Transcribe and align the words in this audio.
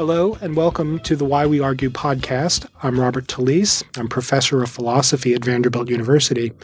Hello, 0.00 0.38
and 0.40 0.56
welcome 0.56 0.98
to 1.00 1.14
the 1.14 1.26
Why 1.26 1.44
We 1.44 1.60
Argue 1.60 1.90
podcast. 1.90 2.64
I'm 2.82 2.98
Robert 2.98 3.26
Talisse. 3.26 3.82
I'm 3.98 4.08
professor 4.08 4.62
of 4.62 4.70
philosophy 4.70 5.34
at 5.34 5.44
Vanderbilt 5.44 5.90
University. 5.90 6.54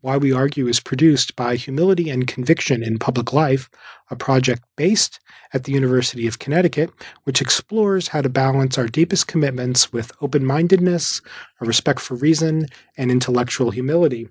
Why 0.00 0.16
We 0.16 0.32
Argue 0.32 0.66
is 0.66 0.80
produced 0.80 1.36
by 1.36 1.54
Humility 1.54 2.10
and 2.10 2.26
Conviction 2.26 2.82
in 2.82 2.98
Public 2.98 3.32
Life, 3.32 3.70
a 4.10 4.16
project 4.16 4.64
based 4.76 5.20
at 5.52 5.62
the 5.62 5.72
University 5.72 6.26
of 6.26 6.40
Connecticut, 6.40 6.90
which 7.22 7.40
explores 7.40 8.08
how 8.08 8.22
to 8.22 8.28
balance 8.28 8.76
our 8.76 8.88
deepest 8.88 9.28
commitments 9.28 9.92
with 9.92 10.10
open 10.20 10.44
mindedness, 10.44 11.22
a 11.60 11.66
respect 11.66 12.00
for 12.00 12.16
reason, 12.16 12.66
and 12.96 13.12
intellectual 13.12 13.70
humility. 13.70 14.26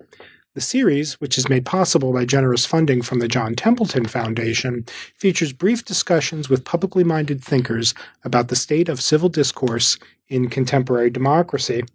The 0.59 0.65
series, 0.65 1.13
which 1.21 1.37
is 1.37 1.47
made 1.47 1.65
possible 1.65 2.11
by 2.11 2.25
generous 2.25 2.65
funding 2.65 3.01
from 3.01 3.19
the 3.19 3.29
John 3.29 3.55
Templeton 3.55 4.05
Foundation, 4.07 4.85
features 5.15 5.53
brief 5.53 5.85
discussions 5.85 6.49
with 6.49 6.65
publicly 6.65 7.05
minded 7.05 7.41
thinkers 7.41 7.93
about 8.25 8.49
the 8.49 8.57
state 8.57 8.89
of 8.89 8.99
civil 8.99 9.29
discourse 9.29 9.97
in 10.27 10.49
contemporary 10.49 11.11
democracy. 11.11 11.85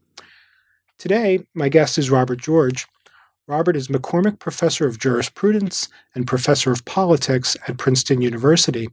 Today, 0.96 1.45
my 1.52 1.69
guest 1.69 1.98
is 1.98 2.10
Robert 2.10 2.38
George. 2.38 2.86
Robert 3.47 3.77
is 3.77 3.89
McCormick 3.89 4.39
Professor 4.39 4.87
of 4.87 4.98
Jurisprudence 4.98 5.89
and 6.15 6.27
Professor 6.27 6.73
of 6.73 6.83
Politics 6.87 7.59
at 7.69 7.77
Princeton 7.77 8.23
University. 8.23 8.89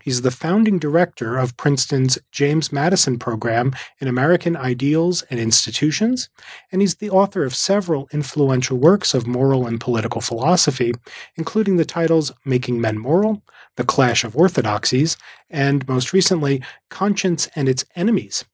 He's 0.00 0.22
the 0.22 0.30
founding 0.30 0.78
director 0.78 1.36
of 1.36 1.56
Princeton's 1.56 2.16
James 2.30 2.70
Madison 2.72 3.18
Program 3.18 3.72
in 3.98 4.06
American 4.06 4.56
Ideals 4.56 5.22
and 5.30 5.40
Institutions, 5.40 6.28
and 6.70 6.80
he's 6.80 6.94
the 6.94 7.10
author 7.10 7.42
of 7.42 7.56
several 7.56 8.08
influential 8.12 8.76
works 8.76 9.14
of 9.14 9.26
moral 9.26 9.66
and 9.66 9.80
political 9.80 10.20
philosophy, 10.20 10.94
including 11.34 11.76
the 11.76 11.84
titles 11.84 12.30
Making 12.44 12.80
Men 12.80 12.98
Moral, 12.98 13.42
The 13.74 13.84
Clash 13.84 14.22
of 14.22 14.36
Orthodoxies, 14.36 15.16
and 15.50 15.86
most 15.88 16.12
recently, 16.12 16.62
Conscience 16.88 17.48
and 17.56 17.68
Its 17.68 17.84
Enemies. 17.96 18.44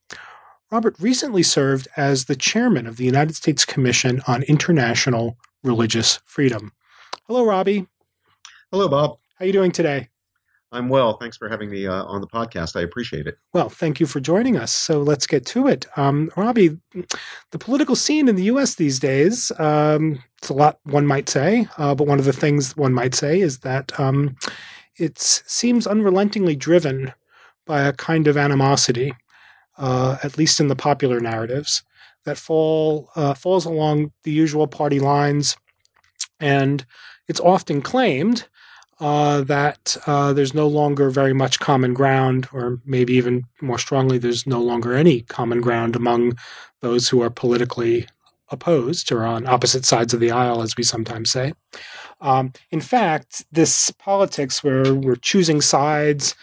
Robert 0.74 0.96
recently 0.98 1.44
served 1.44 1.86
as 1.96 2.24
the 2.24 2.34
chairman 2.34 2.88
of 2.88 2.96
the 2.96 3.04
United 3.04 3.36
States 3.36 3.64
Commission 3.64 4.20
on 4.26 4.42
International 4.42 5.38
Religious 5.62 6.18
Freedom. 6.24 6.72
Hello, 7.28 7.46
Robbie. 7.46 7.86
Hello, 8.72 8.88
Bob. 8.88 9.18
How 9.38 9.44
are 9.44 9.46
you 9.46 9.52
doing 9.52 9.70
today? 9.70 10.08
I'm 10.72 10.88
well. 10.88 11.16
Thanks 11.16 11.36
for 11.36 11.48
having 11.48 11.70
me 11.70 11.86
uh, 11.86 12.02
on 12.06 12.20
the 12.20 12.26
podcast. 12.26 12.74
I 12.74 12.80
appreciate 12.80 13.28
it. 13.28 13.38
Well, 13.52 13.68
thank 13.68 14.00
you 14.00 14.06
for 14.06 14.18
joining 14.18 14.56
us. 14.56 14.72
So 14.72 15.00
let's 15.00 15.28
get 15.28 15.46
to 15.46 15.68
it. 15.68 15.86
Um, 15.96 16.28
Robbie, 16.36 16.76
the 17.52 17.58
political 17.60 17.94
scene 17.94 18.26
in 18.26 18.34
the 18.34 18.50
U.S. 18.54 18.74
these 18.74 18.98
days, 18.98 19.52
um, 19.60 20.20
it's 20.38 20.48
a 20.48 20.54
lot, 20.54 20.80
one 20.82 21.06
might 21.06 21.28
say, 21.28 21.68
uh, 21.78 21.94
but 21.94 22.08
one 22.08 22.18
of 22.18 22.24
the 22.24 22.32
things 22.32 22.76
one 22.76 22.92
might 22.92 23.14
say 23.14 23.40
is 23.40 23.60
that 23.60 24.00
um, 24.00 24.34
it 24.96 25.20
seems 25.20 25.86
unrelentingly 25.86 26.56
driven 26.56 27.12
by 27.64 27.82
a 27.82 27.92
kind 27.92 28.26
of 28.26 28.36
animosity 28.36 29.14
uh, 29.78 30.16
at 30.22 30.38
least 30.38 30.60
in 30.60 30.68
the 30.68 30.76
popular 30.76 31.20
narratives, 31.20 31.82
that 32.24 32.38
fall 32.38 33.10
uh, 33.16 33.34
falls 33.34 33.64
along 33.64 34.12
the 34.22 34.30
usual 34.30 34.66
party 34.66 35.00
lines, 35.00 35.56
and 36.40 36.84
it's 37.28 37.40
often 37.40 37.82
claimed 37.82 38.46
uh, 39.00 39.42
that 39.42 39.96
uh, 40.06 40.32
there's 40.32 40.54
no 40.54 40.68
longer 40.68 41.10
very 41.10 41.32
much 41.32 41.58
common 41.58 41.94
ground, 41.94 42.46
or 42.52 42.78
maybe 42.84 43.12
even 43.14 43.44
more 43.60 43.78
strongly, 43.78 44.18
there's 44.18 44.46
no 44.46 44.60
longer 44.60 44.94
any 44.94 45.22
common 45.22 45.60
ground 45.60 45.96
among 45.96 46.32
those 46.80 47.08
who 47.08 47.20
are 47.22 47.30
politically 47.30 48.06
opposed 48.54 49.12
or 49.12 49.24
on 49.24 49.46
opposite 49.46 49.84
sides 49.84 50.14
of 50.14 50.20
the 50.20 50.30
aisle, 50.30 50.62
as 50.62 50.76
we 50.76 50.82
sometimes 50.82 51.30
say. 51.30 51.52
Um, 52.20 52.52
in 52.70 52.80
fact, 52.80 53.44
this 53.52 53.90
politics 53.90 54.64
where 54.64 54.94
we're 54.94 55.16
choosing 55.16 55.60
sides, 55.60 56.34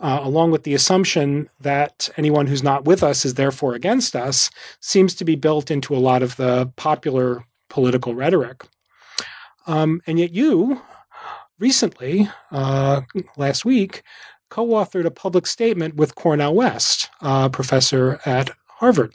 uh, 0.00 0.18
along 0.22 0.50
with 0.50 0.64
the 0.64 0.74
assumption 0.74 1.48
that 1.60 2.08
anyone 2.16 2.48
who's 2.48 2.64
not 2.64 2.84
with 2.84 3.02
us 3.04 3.24
is 3.24 3.34
therefore 3.34 3.74
against 3.74 4.16
us, 4.16 4.50
seems 4.80 5.14
to 5.14 5.24
be 5.24 5.36
built 5.36 5.70
into 5.70 5.94
a 5.94 5.98
lot 5.98 6.22
of 6.22 6.34
the 6.36 6.66
popular 6.74 7.44
political 7.68 8.14
rhetoric. 8.14 8.64
Um, 9.66 10.00
and 10.06 10.18
yet, 10.18 10.32
you 10.32 10.80
recently, 11.58 12.28
uh, 12.50 13.02
last 13.36 13.64
week, 13.64 14.02
co 14.48 14.66
authored 14.68 15.04
a 15.04 15.10
public 15.10 15.46
statement 15.46 15.94
with 15.96 16.14
Cornel 16.14 16.54
West, 16.54 17.10
a 17.20 17.50
professor 17.50 18.18
at 18.24 18.50
Harvard. 18.66 19.14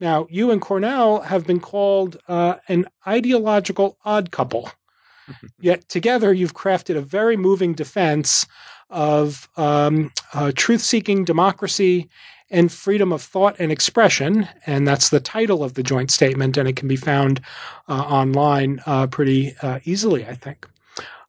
Now, 0.00 0.26
you 0.30 0.50
and 0.50 0.60
Cornel 0.60 1.20
have 1.20 1.46
been 1.46 1.60
called 1.60 2.16
uh, 2.26 2.56
an 2.68 2.86
ideological 3.06 3.98
odd 4.04 4.30
couple. 4.30 4.70
Yet 5.60 5.88
together, 5.88 6.32
you've 6.32 6.54
crafted 6.54 6.96
a 6.96 7.02
very 7.02 7.36
moving 7.36 7.74
defense 7.74 8.46
of 8.88 9.48
um, 9.56 10.10
uh, 10.34 10.52
truth 10.54 10.80
seeking 10.80 11.24
democracy 11.24 12.08
and 12.50 12.72
freedom 12.72 13.12
of 13.12 13.22
thought 13.22 13.56
and 13.60 13.70
expression. 13.70 14.48
And 14.66 14.88
that's 14.88 15.10
the 15.10 15.20
title 15.20 15.62
of 15.62 15.74
the 15.74 15.82
joint 15.82 16.10
statement, 16.10 16.56
and 16.56 16.68
it 16.68 16.76
can 16.76 16.88
be 16.88 16.96
found 16.96 17.40
uh, 17.88 17.92
online 17.92 18.80
uh, 18.86 19.06
pretty 19.06 19.54
uh, 19.62 19.78
easily, 19.84 20.26
I 20.26 20.34
think. 20.34 20.66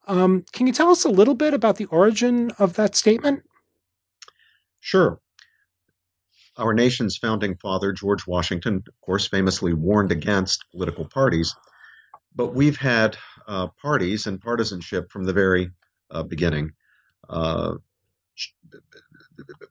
Um, 0.08 0.44
can 0.52 0.66
you 0.66 0.74
tell 0.74 0.90
us 0.90 1.06
a 1.06 1.10
little 1.10 1.36
bit 1.36 1.54
about 1.54 1.76
the 1.76 1.86
origin 1.86 2.52
of 2.58 2.74
that 2.74 2.96
statement? 2.96 3.44
Sure. 4.80 5.20
Our 6.62 6.76
nation's 6.76 7.18
founding 7.18 7.58
father, 7.58 7.92
George 7.92 8.28
Washington, 8.28 8.84
of 8.88 9.02
course, 9.02 9.28
famously 9.28 9.74
warned 9.74 10.12
against 10.12 10.70
political 10.72 11.06
parties. 11.06 11.56
But 12.36 12.54
we've 12.54 12.78
had 12.78 13.18
uh, 13.48 13.70
parties 13.82 14.28
and 14.28 14.40
partisanship 14.40 15.12
from 15.12 15.24
the 15.24 15.34
very 15.34 15.72
uh, 16.12 16.22
beginning. 16.22 16.74
Uh, 17.28 17.78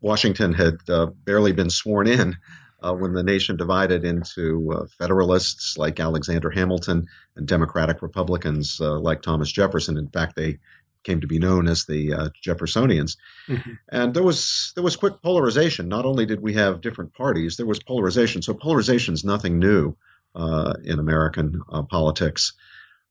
Washington 0.00 0.52
had 0.52 0.78
uh, 0.88 1.06
barely 1.06 1.52
been 1.52 1.70
sworn 1.70 2.08
in 2.08 2.36
uh, 2.82 2.92
when 2.92 3.12
the 3.12 3.22
nation 3.22 3.56
divided 3.56 4.04
into 4.04 4.72
uh, 4.72 4.86
Federalists 4.98 5.78
like 5.78 6.00
Alexander 6.00 6.50
Hamilton 6.50 7.06
and 7.36 7.46
Democratic 7.46 8.02
Republicans 8.02 8.80
like 8.80 9.22
Thomas 9.22 9.52
Jefferson. 9.52 9.96
In 9.96 10.08
fact, 10.08 10.34
they 10.34 10.58
came 11.04 11.20
to 11.20 11.26
be 11.26 11.38
known 11.38 11.68
as 11.68 11.84
the 11.84 12.30
Jeffersonians. 12.44 13.16
Mm-hmm. 13.48 13.72
And 13.90 14.14
there 14.14 14.22
was 14.22 14.72
there 14.74 14.84
was 14.84 14.96
quick 14.96 15.22
polarization. 15.22 15.88
Not 15.88 16.04
only 16.04 16.26
did 16.26 16.40
we 16.40 16.54
have 16.54 16.80
different 16.80 17.14
parties, 17.14 17.56
there 17.56 17.66
was 17.66 17.82
polarization. 17.82 18.42
So 18.42 18.54
polarization 18.54 19.14
is 19.14 19.24
nothing 19.24 19.58
new 19.58 19.96
in 20.34 20.98
American 20.98 21.62
politics. 21.88 22.52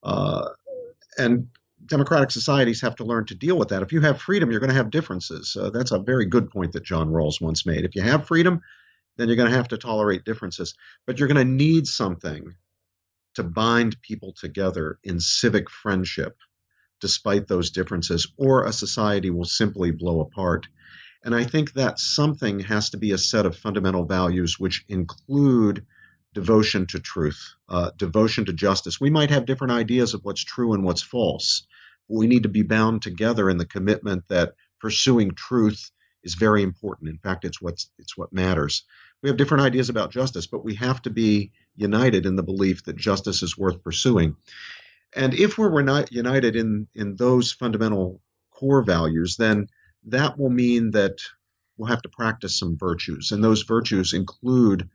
Uh, 0.03 0.49
and 1.17 1.47
democratic 1.85 2.31
societies 2.31 2.81
have 2.81 2.95
to 2.97 3.03
learn 3.03 3.25
to 3.25 3.35
deal 3.35 3.57
with 3.57 3.69
that. 3.69 3.81
If 3.81 3.91
you 3.91 4.01
have 4.01 4.21
freedom, 4.21 4.51
you're 4.51 4.59
going 4.59 4.69
to 4.69 4.75
have 4.75 4.91
differences. 4.91 5.57
Uh, 5.59 5.69
that's 5.69 5.91
a 5.91 5.99
very 5.99 6.25
good 6.25 6.49
point 6.49 6.73
that 6.73 6.83
John 6.83 7.09
Rawls 7.09 7.41
once 7.41 7.65
made. 7.65 7.85
If 7.85 7.95
you 7.95 8.01
have 8.01 8.27
freedom, 8.27 8.61
then 9.17 9.27
you're 9.27 9.37
going 9.37 9.49
to 9.49 9.57
have 9.57 9.69
to 9.69 9.77
tolerate 9.77 10.23
differences, 10.23 10.75
but 11.05 11.19
you're 11.19 11.27
going 11.27 11.45
to 11.45 11.53
need 11.53 11.87
something 11.87 12.55
to 13.35 13.43
bind 13.43 14.01
people 14.01 14.33
together 14.33 14.97
in 15.03 15.19
civic 15.19 15.69
friendship 15.69 16.37
despite 16.99 17.47
those 17.47 17.71
differences, 17.71 18.31
or 18.37 18.65
a 18.65 18.73
society 18.73 19.29
will 19.29 19.45
simply 19.45 19.91
blow 19.91 20.21
apart. 20.21 20.67
And 21.23 21.35
I 21.35 21.43
think 21.43 21.73
that 21.73 21.99
something 21.99 22.59
has 22.61 22.91
to 22.91 22.97
be 22.97 23.11
a 23.11 23.17
set 23.17 23.45
of 23.45 23.57
fundamental 23.57 24.05
values 24.05 24.59
which 24.59 24.85
include 24.87 25.85
devotion 26.33 26.85
to 26.87 26.99
truth, 26.99 27.55
uh, 27.67 27.91
devotion 27.97 28.45
to 28.45 28.53
justice. 28.53 29.01
We 29.01 29.09
might 29.09 29.31
have 29.31 29.45
different 29.45 29.73
ideas 29.73 30.13
of 30.13 30.23
what's 30.23 30.43
true 30.43 30.73
and 30.73 30.83
what's 30.83 31.01
false, 31.01 31.65
but 32.07 32.17
we 32.17 32.27
need 32.27 32.43
to 32.43 32.49
be 32.49 32.61
bound 32.61 33.01
together 33.01 33.49
in 33.49 33.57
the 33.57 33.65
commitment 33.65 34.27
that 34.29 34.53
pursuing 34.79 35.31
truth 35.31 35.91
is 36.23 36.35
very 36.35 36.63
important. 36.63 37.09
In 37.09 37.17
fact, 37.17 37.45
it's 37.45 37.61
what's 37.61 37.89
it's 37.97 38.17
what 38.17 38.33
matters. 38.33 38.83
We 39.21 39.29
have 39.29 39.37
different 39.37 39.63
ideas 39.63 39.89
about 39.89 40.11
justice, 40.11 40.47
but 40.47 40.63
we 40.63 40.75
have 40.75 41.01
to 41.01 41.09
be 41.09 41.51
united 41.75 42.25
in 42.25 42.35
the 42.35 42.43
belief 42.43 42.83
that 42.85 42.95
justice 42.95 43.43
is 43.43 43.57
worth 43.57 43.83
pursuing. 43.83 44.35
And 45.15 45.33
if 45.33 45.57
we're 45.57 45.81
not 45.81 46.11
united 46.11 46.55
in 46.55 46.87
in 46.93 47.15
those 47.15 47.51
fundamental 47.51 48.21
core 48.51 48.83
values, 48.83 49.37
then 49.37 49.67
that 50.05 50.37
will 50.37 50.49
mean 50.49 50.91
that 50.91 51.19
we'll 51.77 51.89
have 51.89 52.01
to 52.01 52.09
practice 52.09 52.59
some 52.59 52.77
virtues, 52.77 53.31
and 53.31 53.43
those 53.43 53.63
virtues 53.63 54.13
include 54.13 54.89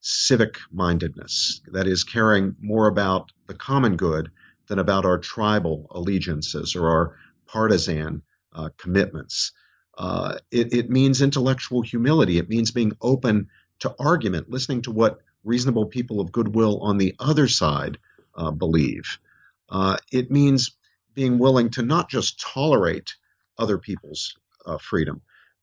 civic 0.00 0.58
mindedness, 0.70 1.62
that 1.72 1.86
is, 1.86 2.04
caring 2.04 2.54
more 2.60 2.88
about 2.88 3.32
the 3.46 3.54
common 3.54 3.96
good 3.96 4.30
than 4.68 4.78
about 4.78 5.06
our 5.06 5.18
tribal 5.18 5.86
allegiances 5.90 6.76
or 6.76 6.88
our 6.90 7.16
partisan 7.46 8.22
uh, 8.52 8.68
commitments. 8.76 9.52
Uh, 9.96 10.36
it, 10.50 10.74
it, 10.74 10.90
means 10.90 11.22
intellectual 11.22 11.80
humility. 11.80 12.36
It 12.36 12.48
means 12.48 12.70
being 12.70 12.92
open 13.00 13.48
to 13.80 13.94
argument, 13.98 14.50
listening 14.50 14.82
to 14.82 14.90
what 14.90 15.20
reasonable 15.42 15.86
people 15.86 16.20
of 16.20 16.32
goodwill 16.32 16.80
on 16.80 16.98
the 16.98 17.14
other 17.18 17.48
side 17.48 17.98
uh, 18.34 18.50
believe. 18.50 19.18
Uh, 19.68 19.96
it 20.12 20.30
means 20.30 20.76
being 21.14 21.38
willing 21.38 21.70
to 21.70 21.82
not 21.82 22.10
just 22.10 22.40
tolerate 22.40 23.14
other 23.58 23.78
people's 23.78 24.34
uh, 24.66 24.78
freedom, 24.78 25.22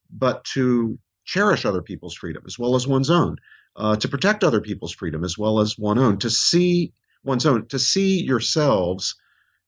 but 0.09 0.44
to 0.45 0.98
cherish 1.25 1.65
other 1.65 1.81
people's 1.81 2.15
freedom 2.15 2.44
as 2.45 2.57
well 2.57 2.75
as 2.75 2.88
one's 2.88 3.09
own 3.09 3.38
uh, 3.75 3.95
to 3.95 4.07
protect 4.07 4.44
other 4.44 4.62
people's 4.62 4.94
freedom 4.94 5.24
as 5.24 5.38
well 5.38 5.59
as 5.59 5.77
one's 5.77 6.01
own, 6.01 6.18
to 6.19 6.30
see 6.30 6.94
one's 7.24 7.45
own, 7.45 7.68
to 7.68 7.80
see 7.80 8.21
yourselves, 8.24 9.15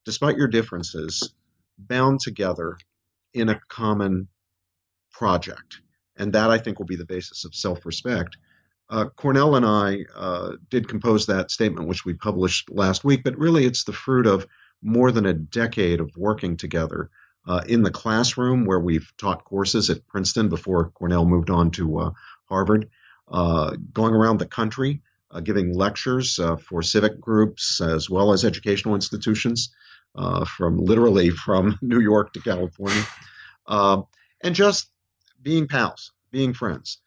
despite 0.05 0.37
your 0.37 0.47
differences, 0.47 1.33
bound 1.77 2.19
together 2.19 2.77
in 3.33 3.49
a 3.49 3.59
common 3.69 4.27
project. 5.11 5.79
And 6.17 6.33
that, 6.33 6.51
I 6.51 6.57
think, 6.57 6.79
will 6.79 6.85
be 6.85 6.95
the 6.95 7.05
basis 7.05 7.45
of 7.45 7.55
self 7.55 7.85
respect. 7.85 8.37
Uh, 8.89 9.05
Cornel 9.15 9.55
and 9.55 9.65
I 9.65 10.05
uh, 10.15 10.51
did 10.69 10.87
compose 10.87 11.25
that 11.25 11.51
statement, 11.51 11.87
which 11.87 12.05
we 12.05 12.13
published 12.13 12.69
last 12.69 13.03
week, 13.03 13.23
but 13.23 13.37
really 13.37 13.65
it's 13.65 13.85
the 13.85 13.93
fruit 13.93 14.27
of 14.27 14.45
more 14.81 15.11
than 15.11 15.25
a 15.25 15.33
decade 15.33 15.99
of 15.99 16.11
working 16.17 16.57
together 16.57 17.09
uh, 17.47 17.61
in 17.67 17.83
the 17.83 17.91
classroom 17.91 18.65
where 18.65 18.79
we've 18.79 19.11
taught 19.17 19.45
courses 19.45 19.89
at 19.89 20.07
Princeton 20.07 20.49
before 20.49 20.89
Cornel 20.91 21.25
moved 21.25 21.49
on 21.49 21.71
to 21.71 21.99
uh, 21.99 22.11
Harvard, 22.45 22.89
uh, 23.31 23.75
going 23.93 24.13
around 24.13 24.37
the 24.39 24.45
country, 24.45 25.01
uh, 25.31 25.39
giving 25.39 25.73
lectures 25.73 26.39
for 26.61 26.81
civic 26.83 27.19
groups 27.19 27.81
as 27.81 28.09
well 28.09 28.33
as 28.33 28.45
educational 28.45 28.95
institutions, 28.95 29.73
from 30.45 30.77
literally 30.77 31.31
from 31.31 31.77
New 31.81 31.99
York 31.99 32.33
to 32.33 32.41
California, 32.41 33.03
and 33.67 34.53
just 34.53 34.89
being 35.41 35.67
pals, 35.67 36.11
being 36.31 36.53
friends, 36.53 36.99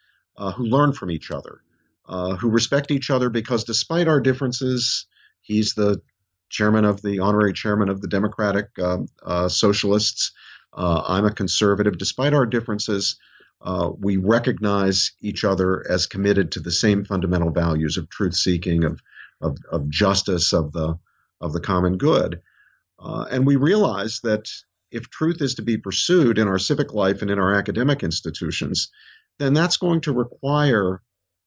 who 0.56 0.64
learn 0.64 0.92
from 0.92 1.10
each 1.10 1.30
other, 1.30 1.60
uh, 2.08 2.36
who 2.36 2.50
respect 2.50 2.90
each 2.90 3.10
other 3.10 3.30
because 3.30 3.64
despite 3.64 4.08
our 4.08 4.20
differences, 4.20 5.06
he's 5.42 5.74
the 5.74 6.00
chairman 6.48 6.84
of 6.84 7.02
the 7.02 7.18
honorary 7.18 7.52
chairman 7.52 7.88
of 7.88 8.00
the 8.00 8.08
Democratic 8.08 8.68
uh, 8.78 8.98
uh, 9.24 9.48
Socialists. 9.48 10.32
Uh, 10.72 11.02
I'm 11.06 11.24
a 11.24 11.32
conservative. 11.32 11.98
Despite 11.98 12.34
our 12.34 12.46
differences, 12.46 13.18
uh, 13.60 13.90
we 13.98 14.16
recognize 14.16 15.12
each 15.20 15.44
other 15.44 15.84
as 15.90 16.06
committed 16.06 16.52
to 16.52 16.60
the 16.60 16.70
same 16.70 17.04
fundamental 17.04 17.50
values 17.50 17.96
of 17.96 18.08
truth 18.08 18.34
seeking, 18.34 18.84
of, 18.84 19.00
of, 19.40 19.58
of 19.70 19.88
justice, 19.88 20.52
of 20.52 20.72
the 20.72 20.98
of 21.40 21.52
the 21.52 21.60
common 21.60 21.98
good. 21.98 22.40
And 22.98 23.46
we 23.46 23.56
realize 23.56 24.20
that 24.22 24.48
if 24.90 25.10
truth 25.10 25.42
is 25.42 25.56
to 25.56 25.62
be 25.62 25.76
pursued 25.76 26.38
in 26.38 26.48
our 26.48 26.58
civic 26.58 26.94
life 26.94 27.20
and 27.20 27.30
in 27.30 27.38
our 27.38 27.54
academic 27.54 28.02
institutions, 28.02 28.90
then 29.38 29.52
that's 29.52 29.76
going 29.76 30.00
to 30.02 30.12
require 30.12 31.02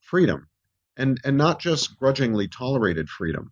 freedom 0.09 0.47
and, 0.97 1.19
and 1.23 1.38
not 1.38 1.59
just 1.59 1.97
grudgingly 1.97 2.47
tolerated 2.47 3.09
freedom, 3.09 3.51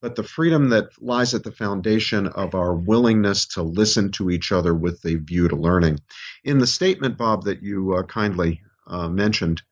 but 0.00 0.14
the 0.14 0.22
freedom 0.22 0.70
that 0.70 0.90
lies 1.00 1.34
at 1.34 1.42
the 1.42 1.52
foundation 1.52 2.26
of 2.26 2.54
our 2.54 2.74
willingness 2.74 3.46
to 3.46 3.62
listen 3.62 4.12
to 4.12 4.30
each 4.30 4.52
other 4.52 4.74
with 4.74 5.04
a 5.04 5.16
view 5.16 5.48
to 5.48 5.56
learning. 5.56 5.98
In 6.44 6.58
the 6.58 6.66
statement, 6.66 7.18
Bob, 7.18 7.44
that 7.44 7.62
you 7.62 7.94
uh, 7.94 8.02
kindly 8.04 8.60
uh, 8.86 9.08
mentioned, 9.08 9.62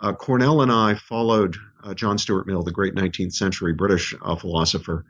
uh, 0.00 0.12
Cornel 0.12 0.62
and 0.62 0.70
I 0.72 0.94
followed 0.94 1.56
uh, 1.82 1.94
John 1.94 2.18
Stuart 2.18 2.46
Mill, 2.46 2.62
the 2.62 2.70
great 2.72 2.94
19th 2.94 3.34
century 3.34 3.72
British 3.72 4.14
uh, 4.22 4.36
philosopher, 4.36 5.04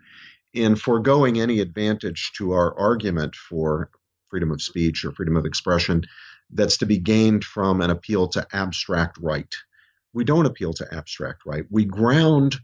in 0.54 0.76
foregoing 0.76 1.40
any 1.40 1.60
advantage 1.60 2.32
to 2.36 2.52
our 2.52 2.78
argument 2.78 3.34
for 3.34 3.90
freedom 4.28 4.50
of 4.50 4.62
speech 4.62 5.04
or 5.04 5.12
freedom 5.12 5.36
of 5.36 5.44
expression 5.44 6.02
that's 6.50 6.78
to 6.78 6.86
be 6.86 6.98
gained 6.98 7.44
from 7.44 7.80
an 7.80 7.90
appeal 7.90 8.28
to 8.28 8.46
abstract 8.52 9.18
right 9.20 9.54
we 10.12 10.24
don't 10.24 10.46
appeal 10.46 10.72
to 10.74 10.94
abstract 10.94 11.42
right. 11.46 11.64
We 11.70 11.84
ground 11.84 12.56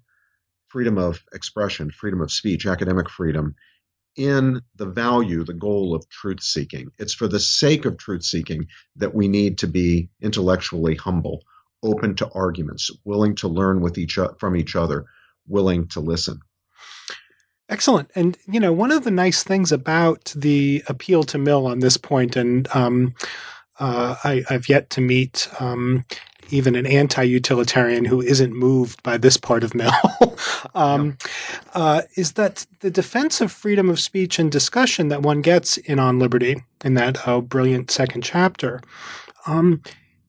freedom 0.69 0.99
of 0.99 1.23
expression, 1.33 1.91
freedom 1.91 2.21
of 2.21 2.31
speech, 2.31 2.67
academic 2.67 3.09
freedom 3.09 3.55
in 4.17 4.61
the 4.77 4.87
value, 4.87 5.45
the 5.45 5.55
goal 5.55 5.95
of 5.95 6.09
truth 6.09 6.43
seeking. 6.43 6.91
It's 6.99 7.15
for 7.15 7.29
the 7.29 7.41
sake 7.41 7.85
of 7.85 7.97
truth 7.97 8.25
seeking 8.25 8.67
that 8.97 9.15
we 9.15 9.29
need 9.29 9.59
to 9.59 9.69
be 9.69 10.11
intellectually 10.21 10.97
humble, 10.97 11.43
open 11.83 12.17
to 12.17 12.29
arguments, 12.33 12.91
willing 13.05 13.37
to 13.37 13.49
learn 13.49 13.81
with 13.81 13.97
each 13.97 14.19
from 14.39 14.57
each 14.57 14.77
other, 14.77 15.07
willing 15.47 15.87
to 15.89 16.01
listen. 16.01 16.41
Excellent. 17.71 18.11
And, 18.15 18.37
you 18.47 18.61
know, 18.61 18.73
one 18.73 18.91
of 18.91 19.05
the 19.05 19.11
nice 19.11 19.45
things 19.45 19.73
about 19.73 20.33
the 20.35 20.83
appeal 20.89 21.23
to 21.25 21.39
Mill 21.39 21.67
on 21.67 21.81
this 21.81 21.99
point, 21.99 22.35
and 22.35 22.67
um, 22.75 23.15
uh, 23.79 24.17
I, 24.25 24.43
have 24.49 24.69
yet 24.69 24.91
to 24.91 25.01
meet 25.03 25.49
um, 25.61 26.05
even 26.51 26.75
an 26.75 26.87
anti-utilitarian 26.87 28.05
who 28.05 28.21
isn't 28.21 28.53
moved 28.53 29.03
by 29.03 29.17
this 29.17 29.37
part 29.37 29.65
of 29.65 29.75
Mill, 29.75 29.93
um, 30.75 31.17
uh, 31.75 32.03
is 32.17 32.33
that 32.33 32.67
the 32.81 32.91
defense 32.91 33.41
of 33.41 33.53
freedom 33.53 33.89
of 33.91 34.01
speech 34.01 34.39
and 34.39 34.51
discussion 34.51 35.09
that 35.09 35.23
one 35.23 35.43
gets 35.43 35.77
in 35.77 35.99
On 35.99 36.19
Liberty 36.19 36.63
in 36.85 36.95
that 36.95 37.27
uh, 37.27 37.41
brilliant 37.41 37.91
second 37.91 38.23
chapter 38.23 38.81
um, 39.47 39.83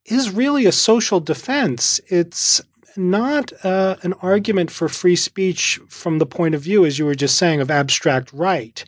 is 0.06 0.32
really 0.32 0.66
a 0.66 0.72
social 0.72 1.20
defense. 1.20 2.00
It's 2.08 2.62
not 2.98 3.54
uh, 3.64 3.96
an 4.04 4.14
argument 4.22 4.72
for 4.72 4.90
free 4.90 5.16
speech 5.16 5.80
from 5.88 6.20
the 6.20 6.26
point 6.26 6.56
of 6.56 6.62
view, 6.62 6.86
as 6.86 7.00
you 7.00 7.06
were 7.06 7.16
just 7.16 7.38
saying, 7.38 7.62
of 7.62 7.72
abstract 7.72 8.32
right, 8.34 8.84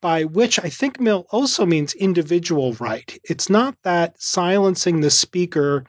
by 0.00 0.24
which 0.24 0.58
I 0.58 0.68
think 0.68 1.00
Mill 1.00 1.26
also 1.30 1.64
means 1.64 1.94
individual 1.94 2.74
right. 2.74 3.16
It's 3.24 3.48
not 3.48 3.76
that 3.82 4.20
silencing 4.20 5.00
the 5.00 5.10
speaker 5.10 5.84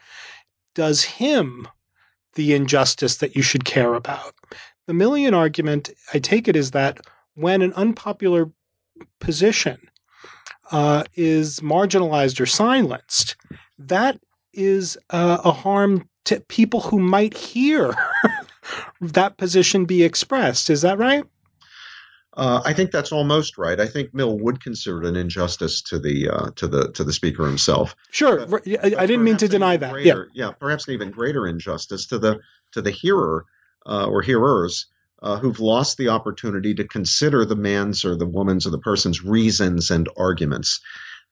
does 0.76 1.04
him 1.04 1.68
the 2.36 2.54
injustice 2.54 3.18
that 3.18 3.36
you 3.36 3.42
should 3.42 3.66
care 3.66 3.96
about. 3.96 4.36
The 4.88 4.94
Millian 4.94 5.34
argument, 5.34 5.90
I 6.14 6.20
take 6.20 6.48
it, 6.48 6.56
is 6.56 6.72
that 6.72 7.00
when 7.34 7.62
an 7.62 7.74
unpopular 7.74 8.52
position 9.20 9.80
uh, 10.72 11.04
is 11.16 11.60
marginalized 11.62 12.40
or 12.40 12.46
silenced, 12.46 13.36
that 13.80 14.20
is 14.54 14.98
uh, 15.10 15.40
a 15.44 15.52
harm 15.52 16.08
to 16.26 16.40
people 16.42 16.82
who 16.82 17.00
might 17.00 17.36
hear 17.36 17.94
that 19.02 19.38
position 19.38 19.86
be 19.86 20.04
expressed. 20.04 20.70
Is 20.70 20.82
that 20.82 20.98
right? 20.98 21.24
Uh, 22.36 22.62
I 22.66 22.74
think 22.74 22.92
that's 22.92 23.12
almost 23.12 23.58
right. 23.58 23.80
I 23.80 23.88
think 23.88 24.14
Mill 24.14 24.38
would 24.40 24.62
consider 24.62 25.04
it 25.04 25.08
an 25.08 25.16
injustice 25.16 25.82
to 25.84 26.00
the 26.00 26.30
uh, 26.30 26.50
to 26.58 26.68
the 26.68 26.92
to 26.94 27.04
the 27.04 27.14
speaker 27.14 27.46
himself. 27.46 27.96
Sure, 28.12 28.46
but, 28.46 28.64
I, 28.68 28.96
I 28.98 29.06
didn't 29.06 29.24
mean 29.24 29.38
to 29.38 29.48
deny 29.48 29.78
that. 29.78 29.94
Greater, 29.94 30.30
yeah, 30.34 30.48
yeah, 30.48 30.52
perhaps 30.52 30.88
an 30.88 30.96
even 30.96 31.12
greater 31.12 31.48
injustice 31.48 32.08
to 32.08 32.20
the 32.20 32.40
to 32.74 32.82
the 32.82 32.92
hearer 32.92 33.46
uh, 33.86 34.06
or 34.06 34.22
hearers 34.22 34.88
uh, 35.22 35.38
who've 35.38 35.60
lost 35.60 35.98
the 35.98 36.10
opportunity 36.10 36.76
to 36.76 36.88
consider 36.88 37.46
the 37.46 37.56
man's 37.56 38.04
or 38.04 38.16
the 38.16 38.28
woman's 38.28 38.68
or 38.68 38.70
the 38.70 38.80
person's 38.80 39.24
reasons 39.24 39.90
and 39.90 40.10
arguments 40.18 40.82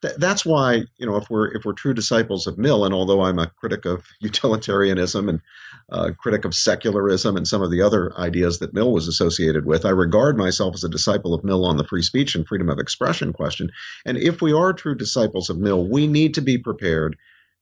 th- 0.04 0.16
that's 0.18 0.46
why 0.46 0.84
you 0.98 1.06
know 1.08 1.16
if 1.16 1.30
we're 1.30 1.48
if 1.56 1.66
we're 1.66 1.74
true 1.74 1.94
disciples 1.94 2.46
of 2.46 2.58
Mill, 2.58 2.86
and 2.86 2.94
although 2.94 3.22
I'm 3.22 3.40
a 3.40 3.48
critic 3.48 3.86
of 3.86 4.06
utilitarianism 4.20 5.30
and 5.30 5.42
a 5.90 5.96
uh, 5.96 6.12
critic 6.12 6.46
of 6.46 6.54
secularism 6.54 7.36
and 7.38 7.48
some 7.48 7.62
of 7.62 7.72
the 7.72 7.82
other 7.82 8.16
ideas 8.18 8.60
that 8.60 8.74
Mill 8.74 8.92
was 8.92 9.08
associated 9.08 9.66
with, 9.66 9.86
I 9.86 9.90
regard 9.90 10.38
myself 10.38 10.76
as 10.76 10.84
a 10.84 10.90
disciple 10.90 11.34
of 11.34 11.44
Mill 11.44 11.66
on 11.66 11.78
the 11.78 11.88
free 11.88 12.04
speech 12.04 12.36
and 12.36 12.48
freedom 12.48 12.70
of 12.70 12.80
expression 12.80 13.34
question. 13.34 13.72
And 14.06 14.18
if 14.18 14.42
we 14.42 14.54
are 14.54 14.74
true 14.74 14.96
disciples 14.96 15.50
of 15.50 15.58
Mill, 15.58 15.88
we 15.88 16.08
need 16.08 16.36
to 16.36 16.42
be 16.42 16.58
prepared 16.58 17.18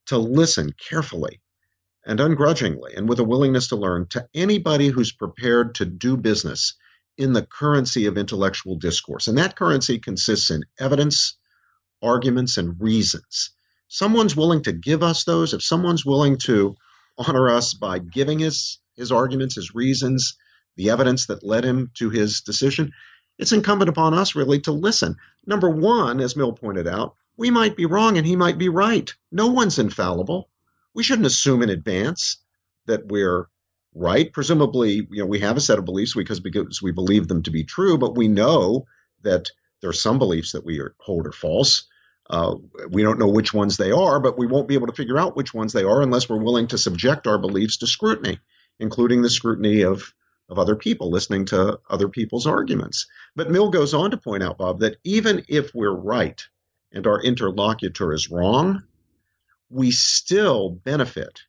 to 0.07 0.17
listen 0.17 0.73
carefully 0.89 1.39
and 2.05 2.19
ungrudgingly 2.19 2.93
and 2.95 3.07
with 3.07 3.19
a 3.19 3.23
willingness 3.23 3.67
to 3.69 3.75
learn 3.75 4.07
to 4.07 4.27
anybody 4.33 4.87
who's 4.87 5.11
prepared 5.11 5.75
to 5.75 5.85
do 5.85 6.17
business 6.17 6.75
in 7.17 7.33
the 7.33 7.45
currency 7.45 8.07
of 8.07 8.17
intellectual 8.17 8.75
discourse. 8.75 9.27
And 9.27 9.37
that 9.37 9.55
currency 9.55 9.99
consists 9.99 10.49
in 10.49 10.63
evidence, 10.79 11.37
arguments 12.01 12.57
and 12.57 12.79
reasons. 12.79 13.51
Someone's 13.87 14.35
willing 14.35 14.63
to 14.63 14.71
give 14.71 15.03
us 15.03 15.23
those, 15.23 15.53
if 15.53 15.61
someone's 15.61 16.05
willing 16.05 16.37
to 16.45 16.75
honor 17.17 17.49
us 17.49 17.73
by 17.73 17.99
giving 17.99 18.43
us 18.43 18.79
his 18.95 19.11
arguments, 19.11 19.55
his 19.55 19.75
reasons, 19.75 20.37
the 20.77 20.89
evidence 20.89 21.27
that 21.27 21.43
led 21.43 21.63
him 21.63 21.91
to 21.95 22.09
his 22.09 22.41
decision, 22.41 22.93
it's 23.37 23.51
incumbent 23.51 23.89
upon 23.89 24.13
us 24.13 24.35
really 24.35 24.59
to 24.61 24.71
listen. 24.71 25.17
Number 25.45 25.69
one, 25.69 26.19
as 26.19 26.35
Mill 26.35 26.53
pointed 26.53 26.87
out, 26.87 27.15
we 27.37 27.49
might 27.49 27.75
be 27.75 27.85
wrong 27.85 28.17
and 28.17 28.25
he 28.25 28.35
might 28.35 28.57
be 28.57 28.69
right. 28.69 29.13
No 29.31 29.47
one's 29.47 29.79
infallible. 29.79 30.49
We 30.93 31.03
shouldn't 31.03 31.25
assume 31.25 31.63
in 31.63 31.69
advance 31.69 32.37
that 32.85 33.07
we're 33.07 33.47
right. 33.93 34.31
Presumably, 34.31 35.07
you 35.09 35.21
know, 35.21 35.25
we 35.25 35.39
have 35.39 35.57
a 35.57 35.61
set 35.61 35.79
of 35.79 35.85
beliefs 35.85 36.13
because 36.13 36.39
because 36.39 36.81
we 36.81 36.91
believe 36.91 37.27
them 37.27 37.43
to 37.43 37.51
be 37.51 37.63
true, 37.63 37.97
but 37.97 38.15
we 38.15 38.27
know 38.27 38.85
that 39.23 39.49
there 39.81 39.89
are 39.89 39.93
some 39.93 40.19
beliefs 40.19 40.51
that 40.51 40.65
we 40.65 40.79
hold 40.99 41.27
are 41.27 41.31
false. 41.31 41.87
Uh, 42.31 42.55
we 42.89 43.03
don't 43.03 43.19
know 43.19 43.27
which 43.27 43.53
ones 43.53 43.75
they 43.75 43.91
are, 43.91 44.21
but 44.21 44.37
we 44.37 44.47
won't 44.47 44.69
be 44.69 44.75
able 44.75 44.87
to 44.87 44.93
figure 44.93 45.19
out 45.19 45.35
which 45.35 45.53
ones 45.53 45.73
they 45.73 45.83
are 45.83 46.01
unless 46.01 46.29
we're 46.29 46.41
willing 46.41 46.65
to 46.67 46.77
subject 46.77 47.27
our 47.27 47.37
beliefs 47.37 47.77
to 47.77 47.87
scrutiny, 47.87 48.39
including 48.79 49.21
the 49.21 49.29
scrutiny 49.29 49.81
of, 49.81 50.13
of 50.47 50.57
other 50.57 50.77
people, 50.77 51.11
listening 51.11 51.43
to 51.43 51.77
other 51.89 52.07
people's 52.07 52.47
arguments. 52.47 53.07
But 53.35 53.51
Mill 53.51 53.69
goes 53.69 53.93
on 53.93 54.11
to 54.11 54.17
point 54.17 54.43
out, 54.43 54.57
Bob, 54.57 54.79
that 54.79 54.95
even 55.03 55.43
if 55.49 55.75
we're 55.75 55.93
right 55.93 56.41
and 56.93 57.05
our 57.05 57.21
interlocutor 57.21 58.13
is 58.13 58.31
wrong, 58.31 58.83
we 59.69 59.91
still 59.91 60.69
benefit 60.69 61.41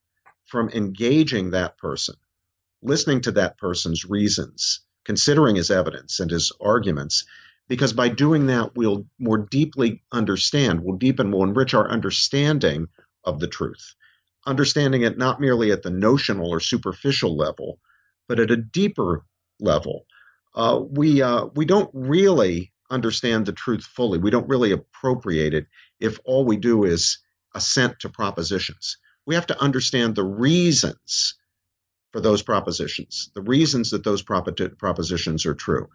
from 0.47 0.69
engaging 0.71 1.53
that 1.53 1.79
person, 1.79 2.17
listening 2.83 3.21
to 3.21 3.33
that 3.33 3.57
person's 3.57 4.05
reasons, 4.05 4.81
considering 5.05 5.55
his 5.55 5.71
evidence 5.71 6.19
and 6.19 6.31
his 6.31 6.51
arguments, 6.61 7.25
because 7.69 7.93
by 7.93 8.09
doing 8.09 8.47
that, 8.47 8.75
we'll 8.75 9.07
more 9.19 9.39
deeply 9.39 10.03
understand, 10.13 10.81
we'll 10.83 10.99
deepen, 10.99 11.31
we'll 11.31 11.45
enrich 11.45 11.75
our 11.75 11.89
understanding 11.89 12.89
of 13.25 13.41
the 13.41 13.49
truth. 13.49 13.95
Understanding 14.47 15.03
it 15.03 15.17
not 15.17 15.41
merely 15.41 15.71
at 15.71 15.83
the 15.83 15.91
notional 15.91 16.51
or 16.51 16.61
superficial 16.61 17.37
level, 17.37 17.79
but 18.29 18.41
at 18.41 18.51
a 18.51 18.57
deeper 18.57 19.25
level. 19.61 20.07
Uh, 20.55 20.81
we 20.91 21.23
uh, 21.23 21.47
we 21.55 21.65
don't 21.65 21.91
really 21.95 22.73
understand 22.91 23.47
the 23.47 23.53
truth 23.53 23.85
fully. 23.85 24.19
We 24.19 24.31
don't 24.31 24.49
really 24.49 24.73
appropriate 24.73 25.55
it 25.55 25.67
if 26.01 26.19
all 26.25 26.45
we 26.45 26.57
do 26.57 26.85
is 26.85 27.19
assent 27.55 28.01
to 28.01 28.09
propositions. 28.09 28.99
we 29.25 29.35
have 29.35 29.47
to 29.47 29.61
understand 29.61 30.15
the 30.15 30.25
reasons 30.25 31.35
for 32.13 32.21
those 32.21 32.43
propositions, 32.43 33.31
the 33.35 33.43
reasons 33.43 33.91
that 33.91 34.05
those 34.05 34.23
propositions 34.23 35.47
are 35.47 35.55
true. 35.55 35.89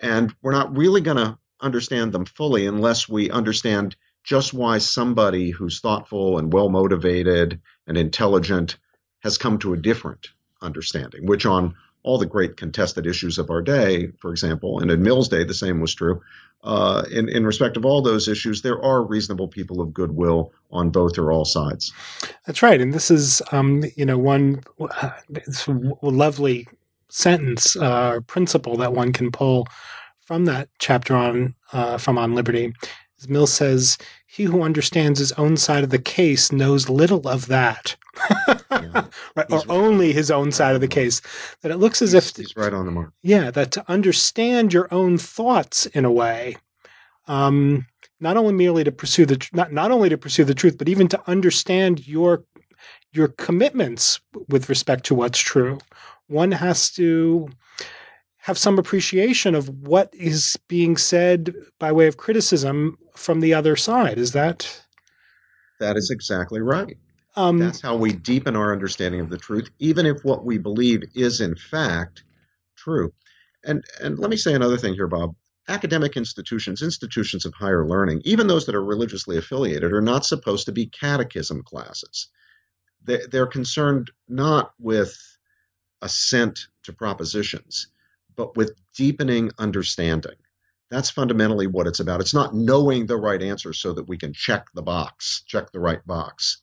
And 0.00 0.34
we're 0.42 0.52
not 0.52 0.76
really 0.76 1.00
going 1.00 1.16
to 1.16 1.38
understand 1.60 2.12
them 2.12 2.24
fully 2.24 2.66
unless 2.66 3.08
we 3.08 3.30
understand 3.30 3.96
just 4.24 4.52
why 4.52 4.78
somebody 4.78 5.50
who's 5.50 5.80
thoughtful 5.80 6.38
and 6.38 6.52
well 6.52 6.68
motivated 6.68 7.60
and 7.86 7.96
intelligent 7.96 8.76
has 9.20 9.38
come 9.38 9.58
to 9.58 9.72
a 9.72 9.76
different 9.76 10.28
understanding, 10.60 11.26
which 11.26 11.46
on 11.46 11.74
all 12.02 12.18
the 12.18 12.26
great 12.26 12.56
contested 12.56 13.06
issues 13.06 13.38
of 13.38 13.50
our 13.50 13.62
day, 13.62 14.08
for 14.18 14.30
example, 14.30 14.80
and 14.80 14.90
in 14.90 15.02
Mill's 15.02 15.28
day, 15.28 15.44
the 15.44 15.54
same 15.54 15.80
was 15.80 15.94
true. 15.94 16.20
Uh, 16.62 17.04
in, 17.10 17.28
in 17.28 17.46
respect 17.46 17.76
of 17.76 17.84
all 17.84 18.02
those 18.02 18.28
issues, 18.28 18.62
there 18.62 18.82
are 18.82 19.02
reasonable 19.02 19.48
people 19.48 19.80
of 19.80 19.94
goodwill 19.94 20.52
on 20.70 20.90
both 20.90 21.16
or 21.18 21.30
all 21.30 21.44
sides. 21.44 21.92
That's 22.46 22.62
right. 22.62 22.80
And 22.80 22.92
this 22.92 23.10
is, 23.10 23.40
um, 23.52 23.84
you 23.96 24.04
know, 24.04 24.18
one 24.18 24.62
uh, 24.78 25.10
lovely 26.02 26.66
sentence 27.10 27.76
uh, 27.76 28.10
or 28.14 28.20
principle 28.20 28.76
that 28.76 28.92
one 28.92 29.12
can 29.12 29.30
pull 29.30 29.66
from 30.20 30.44
that 30.44 30.68
chapter 30.78 31.16
on 31.16 31.54
uh, 31.72 31.98
from 31.98 32.18
on 32.18 32.34
liberty. 32.34 32.72
As 33.18 33.28
Mill 33.28 33.46
says, 33.48 33.98
he 34.26 34.44
who 34.44 34.62
understands 34.62 35.18
his 35.18 35.32
own 35.32 35.56
side 35.56 35.82
of 35.82 35.90
the 35.90 35.98
case 35.98 36.52
knows 36.52 36.88
little 36.88 37.26
of 37.26 37.46
that, 37.46 37.96
yeah. 38.70 39.06
right, 39.34 39.50
or 39.50 39.58
right. 39.58 39.66
only 39.68 40.12
his 40.12 40.30
own 40.30 40.52
side 40.52 40.76
of 40.76 40.80
the 40.80 40.86
case. 40.86 41.20
That 41.62 41.72
it 41.72 41.78
looks 41.78 42.00
as 42.00 42.12
he's, 42.12 42.30
if 42.30 42.36
he's 42.36 42.56
right 42.56 42.72
on 42.72 42.86
the 42.86 42.92
mark. 42.92 43.12
Yeah, 43.22 43.50
that 43.50 43.72
to 43.72 43.84
understand 43.90 44.72
your 44.72 44.86
own 44.94 45.18
thoughts 45.18 45.86
in 45.86 46.04
a 46.04 46.12
way, 46.12 46.56
um, 47.26 47.86
not 48.20 48.36
only 48.36 48.52
merely 48.52 48.84
to 48.84 48.92
pursue 48.92 49.26
the 49.26 49.48
not 49.52 49.72
not 49.72 49.90
only 49.90 50.08
to 50.10 50.18
pursue 50.18 50.44
the 50.44 50.54
truth, 50.54 50.78
but 50.78 50.88
even 50.88 51.08
to 51.08 51.20
understand 51.28 52.06
your 52.06 52.44
your 53.12 53.28
commitments 53.28 54.20
with 54.48 54.68
respect 54.68 55.04
to 55.06 55.14
what's 55.14 55.38
true. 55.38 55.78
One 56.28 56.52
has 56.52 56.90
to 56.92 57.48
have 58.38 58.56
some 58.56 58.78
appreciation 58.78 59.54
of 59.54 59.68
what 59.68 60.14
is 60.14 60.56
being 60.68 60.96
said 60.96 61.54
by 61.78 61.92
way 61.92 62.06
of 62.06 62.16
criticism 62.16 62.96
from 63.14 63.40
the 63.40 63.52
other 63.52 63.76
side. 63.76 64.18
Is 64.18 64.32
that? 64.32 64.82
That 65.80 65.96
is 65.96 66.10
exactly 66.10 66.60
right. 66.60 66.96
Um, 67.36 67.58
That's 67.58 67.80
how 67.80 67.96
we 67.96 68.12
deepen 68.12 68.56
our 68.56 68.72
understanding 68.72 69.20
of 69.20 69.30
the 69.30 69.36
truth, 69.38 69.70
even 69.78 70.06
if 70.06 70.24
what 70.24 70.44
we 70.44 70.58
believe 70.58 71.02
is 71.14 71.40
in 71.40 71.54
fact 71.56 72.24
true. 72.74 73.12
And 73.64 73.84
and 74.00 74.18
let 74.18 74.30
me 74.30 74.36
say 74.36 74.54
another 74.54 74.78
thing 74.78 74.94
here, 74.94 75.08
Bob. 75.08 75.34
Academic 75.68 76.16
institutions, 76.16 76.80
institutions 76.80 77.44
of 77.44 77.52
higher 77.52 77.86
learning, 77.86 78.22
even 78.24 78.46
those 78.46 78.64
that 78.66 78.74
are 78.74 78.84
religiously 78.84 79.36
affiliated, 79.36 79.92
are 79.92 80.00
not 80.00 80.24
supposed 80.24 80.64
to 80.66 80.72
be 80.72 80.86
catechism 80.86 81.62
classes. 81.62 82.28
They, 83.04 83.18
they're 83.30 83.46
concerned 83.46 84.10
not 84.28 84.72
with 84.80 85.27
assent 86.02 86.68
to 86.84 86.92
propositions 86.92 87.88
but 88.38 88.56
with 88.56 88.72
deepening 88.96 89.50
understanding. 89.58 90.36
That's 90.90 91.10
fundamentally 91.10 91.66
what 91.66 91.86
it's 91.86 92.00
about. 92.00 92.22
It's 92.22 92.32
not 92.32 92.54
knowing 92.54 93.04
the 93.04 93.18
right 93.18 93.42
answer 93.42 93.74
so 93.74 93.92
that 93.92 94.08
we 94.08 94.16
can 94.16 94.32
check 94.32 94.68
the 94.74 94.80
box, 94.80 95.42
check 95.46 95.70
the 95.72 95.80
right 95.80 96.06
box. 96.06 96.62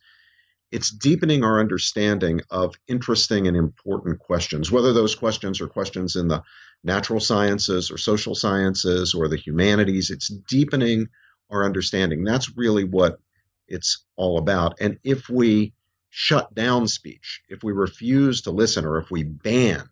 It's 0.71 0.89
deepening 0.89 1.43
our 1.43 1.59
understanding 1.59 2.41
of 2.49 2.73
interesting 2.87 3.47
and 3.47 3.55
important 3.55 4.19
questions, 4.19 4.71
whether 4.71 4.93
those 4.93 5.13
questions 5.13 5.61
are 5.61 5.67
questions 5.67 6.15
in 6.15 6.27
the 6.27 6.41
natural 6.83 7.19
sciences 7.19 7.91
or 7.91 7.97
social 7.97 8.33
sciences 8.33 9.13
or 9.13 9.27
the 9.27 9.37
humanities. 9.37 10.09
It's 10.09 10.29
deepening 10.29 11.07
our 11.51 11.63
understanding. 11.63 12.23
That's 12.23 12.57
really 12.57 12.85
what 12.85 13.19
it's 13.67 14.05
all 14.15 14.39
about. 14.39 14.77
And 14.79 14.97
if 15.03 15.29
we 15.29 15.73
shut 16.17 16.55
down 16.55 16.87
speech, 16.87 17.41
if 17.49 17.61
we 17.61 17.73
refuse 17.73 18.41
to 18.41 18.49
listen, 18.49 18.85
or 18.85 18.97
if 18.97 19.11
we 19.11 19.21
ban 19.21 19.83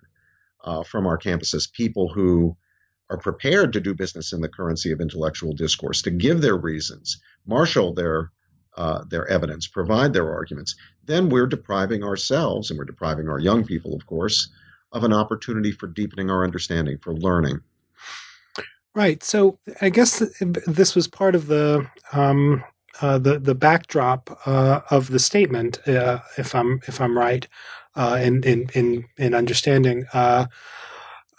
uh, 0.63 0.81
from 0.81 1.05
our 1.05 1.17
campuses, 1.17 1.69
people 1.69 2.07
who 2.07 2.55
are 3.09 3.17
prepared 3.17 3.73
to 3.73 3.81
do 3.81 3.93
business 3.93 4.31
in 4.31 4.39
the 4.39 4.47
currency 4.47 4.93
of 4.93 5.01
intellectual 5.01 5.51
discourse, 5.51 6.01
to 6.01 6.09
give 6.09 6.39
their 6.39 6.55
reasons, 6.55 7.21
marshal 7.45 7.93
their 7.93 8.31
uh, 8.77 9.03
their 9.09 9.27
evidence, 9.27 9.67
provide 9.67 10.13
their 10.13 10.33
arguments, 10.33 10.75
then 11.03 11.27
we're 11.27 11.45
depriving 11.45 12.03
ourselves, 12.03 12.71
and 12.71 12.79
we're 12.79 12.85
depriving 12.85 13.27
our 13.27 13.37
young 13.37 13.65
people, 13.65 13.93
of 13.93 14.05
course, 14.05 14.49
of 14.93 15.03
an 15.03 15.11
opportunity 15.11 15.73
for 15.73 15.87
deepening 15.87 16.31
our 16.31 16.45
understanding, 16.45 16.97
for 16.99 17.13
learning. 17.13 17.59
Right. 18.95 19.21
So 19.21 19.59
I 19.81 19.89
guess 19.89 20.23
this 20.39 20.95
was 20.95 21.07
part 21.07 21.35
of 21.35 21.47
the 21.47 21.85
um, 22.13 22.63
uh, 23.01 23.17
the 23.17 23.39
the 23.39 23.55
backdrop 23.55 24.39
uh, 24.45 24.81
of 24.91 25.09
the 25.09 25.19
statement, 25.19 25.85
uh, 25.87 26.19
if 26.37 26.53
I'm 26.53 26.79
if 26.87 27.01
I'm 27.01 27.17
right, 27.17 27.47
uh, 27.95 28.19
in, 28.21 28.43
in 28.43 28.69
in 28.73 29.05
in 29.17 29.33
understanding 29.33 30.05
uh, 30.13 30.45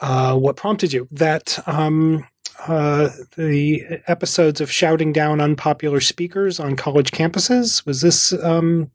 what 0.00 0.56
prompted 0.56 0.92
you. 0.92 1.06
That 1.12 1.58
um, 1.66 2.26
the 2.66 4.00
episodes 4.08 4.60
of 4.60 4.70
shouting 4.70 5.12
down 5.12 5.40
unpopular 5.40 6.00
speakers 6.00 6.58
on 6.58 6.76
college 6.76 7.12
campuses 7.12 7.86
was 7.86 8.00
this 8.00 8.32
um, 8.42 8.90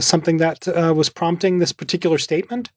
something 0.00 0.36
that 0.36 0.66
was 0.94 1.08
prompting 1.08 1.58
this 1.58 1.72
particular 1.72 2.18
statement? 2.18 2.70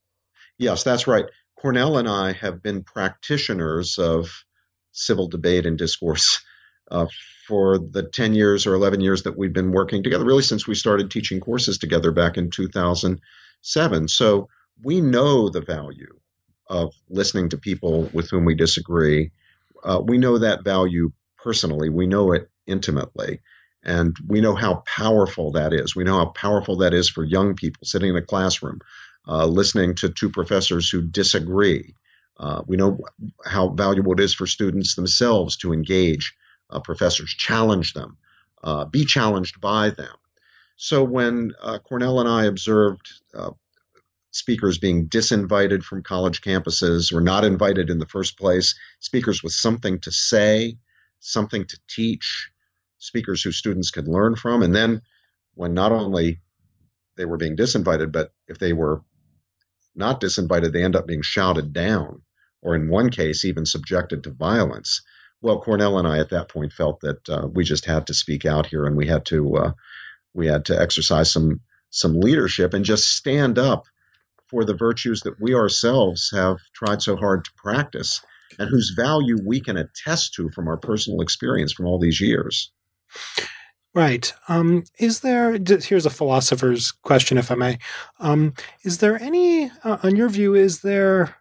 Yes, 0.57 0.83
that's 0.83 1.05
right. 1.05 1.25
Cornel 1.59 1.97
and 1.97 2.07
I 2.07 2.31
have 2.33 2.63
been 2.63 2.83
practitioners 2.83 3.97
of 3.99 4.43
civil 4.91 5.27
debate 5.27 5.65
and 5.65 5.77
discourse 5.77 6.41
for 7.47 7.77
the 7.77 8.03
10 8.03 8.33
years 8.33 8.65
or 8.65 8.73
11 8.73 9.01
years 9.01 9.23
that 9.23 9.37
we've 9.37 9.53
been 9.53 9.71
working 9.71 10.03
together, 10.03 10.25
really 10.25 10.43
since 10.43 10.67
we 10.67 10.75
started 10.75 11.11
teaching 11.11 11.39
courses 11.39 11.77
together 11.77 12.11
back 12.11 12.37
in 12.37 12.49
2007. 12.49 14.07
So 14.07 14.49
we 14.83 15.01
know 15.01 15.49
the 15.49 15.61
value 15.61 16.19
of 16.67 16.93
listening 17.09 17.49
to 17.49 17.57
people 17.57 18.09
with 18.13 18.29
whom 18.29 18.45
we 18.45 18.55
disagree. 18.55 19.31
Uh, 19.83 20.01
we 20.03 20.17
know 20.17 20.39
that 20.39 20.63
value 20.63 21.11
personally, 21.37 21.89
we 21.89 22.07
know 22.07 22.31
it 22.31 22.49
intimately. 22.65 23.41
And 23.83 24.17
we 24.27 24.41
know 24.41 24.55
how 24.55 24.83
powerful 24.87 25.51
that 25.51 25.71
is. 25.71 25.95
We 25.95 26.03
know 26.03 26.17
how 26.17 26.25
powerful 26.25 26.77
that 26.77 26.95
is 26.95 27.07
for 27.07 27.23
young 27.23 27.55
people 27.55 27.85
sitting 27.85 28.09
in 28.09 28.15
a 28.15 28.21
classroom, 28.21 28.79
uh, 29.27 29.45
listening 29.45 29.93
to 29.95 30.09
two 30.09 30.31
professors 30.31 30.89
who 30.89 31.03
disagree. 31.03 31.93
Uh, 32.37 32.63
we 32.65 32.77
know 32.77 32.97
how 33.45 33.69
valuable 33.69 34.13
it 34.13 34.19
is 34.19 34.33
for 34.33 34.47
students 34.47 34.95
themselves 34.95 35.57
to 35.57 35.71
engage 35.71 36.33
uh, 36.69 36.79
professors, 36.79 37.29
challenge 37.29 37.93
them, 37.93 38.17
uh, 38.63 38.85
be 38.85 39.05
challenged 39.05 39.61
by 39.61 39.89
them. 39.89 40.15
So 40.77 41.03
when 41.03 41.53
uh, 41.61 41.79
Cornel 41.79 42.19
and 42.19 42.27
I 42.29 42.45
observed 42.45 43.07
uh, 43.33 43.51
speakers 44.31 44.77
being 44.77 45.07
disinvited 45.07 45.83
from 45.83 46.03
college 46.03 46.41
campuses 46.41 47.13
or 47.13 47.21
not 47.21 47.45
invited 47.45 47.89
in 47.89 47.99
the 47.99 48.05
first 48.05 48.37
place, 48.37 48.75
speakers 48.99 49.41
with 49.41 49.53
something 49.53 49.99
to 49.99 50.11
say, 50.11 50.77
something 51.19 51.65
to 51.65 51.79
teach, 51.87 52.49
speakers 52.97 53.41
who 53.41 53.51
students 53.51 53.91
could 53.91 54.07
learn 54.07 54.35
from, 54.35 54.61
and 54.61 54.75
then 54.75 55.01
when 55.53 55.73
not 55.73 55.91
only 55.93 56.41
they 57.15 57.25
were 57.25 57.37
being 57.37 57.55
disinvited, 57.55 58.11
but 58.11 58.33
if 58.47 58.59
they 58.59 58.73
were 58.73 59.01
not 59.95 60.19
disinvited, 60.19 60.73
they 60.73 60.83
end 60.83 60.95
up 60.95 61.07
being 61.07 61.21
shouted 61.21 61.71
down, 61.71 62.21
or 62.61 62.75
in 62.75 62.89
one 62.89 63.09
case, 63.09 63.45
even 63.45 63.65
subjected 63.65 64.23
to 64.23 64.31
violence. 64.31 65.01
Well, 65.41 65.61
Cornel 65.61 65.99
and 65.99 66.07
I 66.07 66.19
at 66.19 66.29
that 66.29 66.49
point 66.49 66.73
felt 66.73 67.01
that 67.01 67.29
uh, 67.29 67.47
we 67.47 67.63
just 67.63 67.85
had 67.85 68.07
to 68.07 68.13
speak 68.13 68.45
out 68.45 68.65
here, 68.65 68.85
and 68.85 68.95
we 68.95 69.07
had 69.07 69.25
to 69.27 69.55
uh, 69.57 69.71
we 70.33 70.47
had 70.47 70.65
to 70.65 70.79
exercise 70.79 71.31
some 71.31 71.61
some 71.89 72.19
leadership 72.19 72.73
and 72.73 72.83
just 72.83 73.15
stand 73.15 73.57
up 73.57 73.85
for 74.47 74.65
the 74.65 74.73
virtues 74.73 75.21
that 75.21 75.39
we 75.39 75.55
ourselves 75.55 76.31
have 76.33 76.57
tried 76.73 77.01
so 77.01 77.15
hard 77.15 77.45
to 77.45 77.51
practice 77.57 78.21
and 78.59 78.69
whose 78.69 78.93
value 78.95 79.37
we 79.43 79.59
can 79.59 79.77
attest 79.77 80.33
to 80.35 80.49
from 80.49 80.67
our 80.67 80.77
personal 80.77 81.21
experience 81.21 81.73
from 81.73 81.87
all 81.87 81.99
these 81.99 82.21
years. 82.21 82.71
Right. 83.93 84.31
Um, 84.49 84.83
is 84.99 85.21
there, 85.21 85.57
here's 85.57 86.05
a 86.05 86.09
philosopher's 86.09 86.91
question, 86.91 87.37
if 87.37 87.49
I 87.49 87.55
may. 87.55 87.77
Um, 88.19 88.53
is 88.83 88.97
there 88.97 89.21
any, 89.21 89.71
uh, 89.83 89.97
on 90.03 90.17
your 90.17 90.27
view, 90.27 90.53
is 90.53 90.81
there 90.81 91.35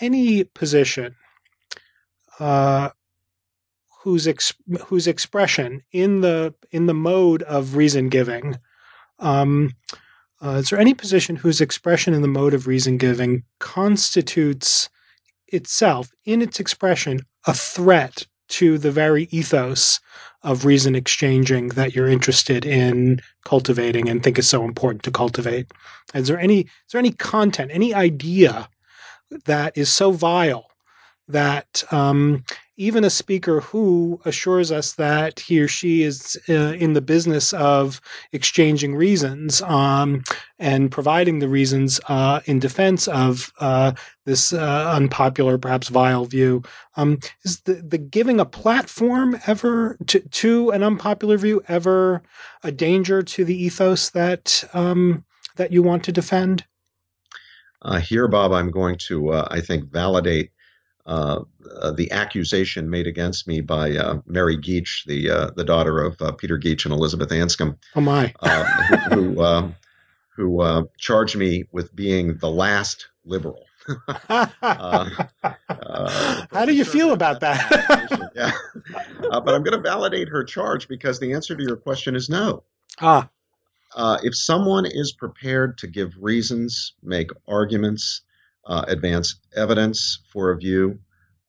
any 0.00 0.42
position 0.44 1.14
uh, 2.40 2.90
whose 4.02 4.26
ex- 4.26 4.54
whose 4.86 5.06
expression 5.06 5.82
in 5.92 6.22
the 6.22 6.54
in 6.72 6.86
the 6.86 6.94
mode 6.94 7.42
of 7.42 7.76
reason 7.76 8.08
giving 8.08 8.56
um, 9.18 9.70
uh, 10.42 10.56
is 10.62 10.70
there 10.70 10.80
any 10.80 10.94
position 10.94 11.36
whose 11.36 11.60
expression 11.60 12.14
in 12.14 12.22
the 12.22 12.28
mode 12.28 12.54
of 12.54 12.66
reason 12.66 12.96
giving 12.96 13.42
constitutes 13.58 14.88
itself 15.48 16.10
in 16.24 16.40
its 16.40 16.58
expression 16.58 17.20
a 17.46 17.52
threat 17.52 18.26
to 18.48 18.78
the 18.78 18.90
very 18.90 19.28
ethos 19.30 20.00
of 20.42 20.64
reason 20.64 20.94
exchanging 20.94 21.68
that 21.68 21.94
you're 21.94 22.08
interested 22.08 22.64
in 22.64 23.20
cultivating 23.44 24.08
and 24.08 24.22
think 24.22 24.38
is 24.38 24.48
so 24.48 24.64
important 24.64 25.02
to 25.02 25.10
cultivate? 25.10 25.70
Is 26.14 26.28
there 26.28 26.40
any 26.40 26.60
is 26.60 26.92
there 26.92 26.98
any 26.98 27.12
content 27.12 27.70
any 27.72 27.94
idea 27.94 28.68
that 29.44 29.76
is 29.76 29.88
so 29.90 30.10
vile 30.10 30.66
that 31.32 31.84
um, 31.90 32.44
even 32.76 33.04
a 33.04 33.10
speaker 33.10 33.60
who 33.60 34.18
assures 34.24 34.72
us 34.72 34.94
that 34.94 35.38
he 35.38 35.60
or 35.60 35.68
she 35.68 36.02
is 36.02 36.40
uh, 36.48 36.72
in 36.72 36.94
the 36.94 37.02
business 37.02 37.52
of 37.52 38.00
exchanging 38.32 38.94
reasons 38.94 39.60
um, 39.62 40.22
and 40.58 40.90
providing 40.90 41.40
the 41.40 41.48
reasons 41.48 42.00
uh, 42.08 42.40
in 42.46 42.58
defense 42.58 43.06
of 43.08 43.52
uh, 43.60 43.92
this 44.24 44.54
uh, 44.54 44.92
unpopular, 44.94 45.58
perhaps 45.58 45.88
vile 45.88 46.24
view, 46.24 46.62
um, 46.96 47.18
is 47.44 47.60
the, 47.60 47.74
the 47.74 47.98
giving 47.98 48.40
a 48.40 48.46
platform 48.46 49.38
ever 49.46 49.98
to, 50.06 50.20
to 50.20 50.70
an 50.70 50.82
unpopular 50.82 51.36
view 51.36 51.62
ever 51.68 52.22
a 52.62 52.72
danger 52.72 53.22
to 53.22 53.44
the 53.44 53.64
ethos 53.64 54.08
that 54.10 54.64
um, 54.72 55.22
that 55.56 55.70
you 55.70 55.82
want 55.82 56.04
to 56.04 56.12
defend? 56.12 56.64
Uh, 57.82 57.98
here, 57.98 58.26
Bob, 58.28 58.52
I'm 58.52 58.70
going 58.70 58.96
to, 59.08 59.32
uh, 59.32 59.48
I 59.50 59.60
think, 59.60 59.90
validate 59.90 60.50
uh, 61.06 61.42
uh, 61.80 61.92
the 61.92 62.10
accusation 62.12 62.90
made 62.90 63.06
against 63.06 63.46
me 63.46 63.60
by 63.60 63.96
uh, 63.96 64.20
Mary 64.26 64.56
Geach, 64.56 65.04
the 65.06 65.30
uh, 65.30 65.50
the 65.56 65.64
daughter 65.64 66.00
of 66.00 66.20
uh, 66.20 66.32
Peter 66.32 66.58
Geach 66.58 66.84
and 66.84 66.92
Elizabeth 66.92 67.30
Anscombe. 67.30 67.76
Oh 67.96 68.00
my! 68.00 68.34
who 69.10 69.34
who, 69.34 69.72
who 70.36 70.90
charged 70.98 71.36
me 71.36 71.64
with 71.72 71.94
being 71.96 72.36
the 72.38 72.50
last 72.50 73.08
liberal. 73.24 73.64
How 74.28 75.06
do 76.66 76.74
you 76.74 76.84
feel 76.84 77.12
about 77.12 77.40
that? 77.40 78.30
yeah, 78.34 78.52
but 79.20 79.48
I'm 79.48 79.62
going 79.62 79.76
to 79.76 79.80
validate 79.80 80.28
her 80.28 80.44
charge 80.44 80.86
because 80.86 81.18
the 81.18 81.32
answer 81.32 81.56
to 81.56 81.62
your 81.62 81.76
question 81.76 82.14
is 82.14 82.28
no. 82.28 82.62
Ah. 83.00 83.28
if 84.22 84.36
someone 84.36 84.84
is 84.84 85.12
prepared 85.12 85.78
to 85.78 85.86
give 85.86 86.12
reasons, 86.20 86.92
make 87.02 87.30
arguments, 87.48 88.22
uh, 88.70 88.84
advance 88.86 89.34
evidence 89.54 90.20
for 90.32 90.52
a 90.52 90.56
view, 90.56 91.00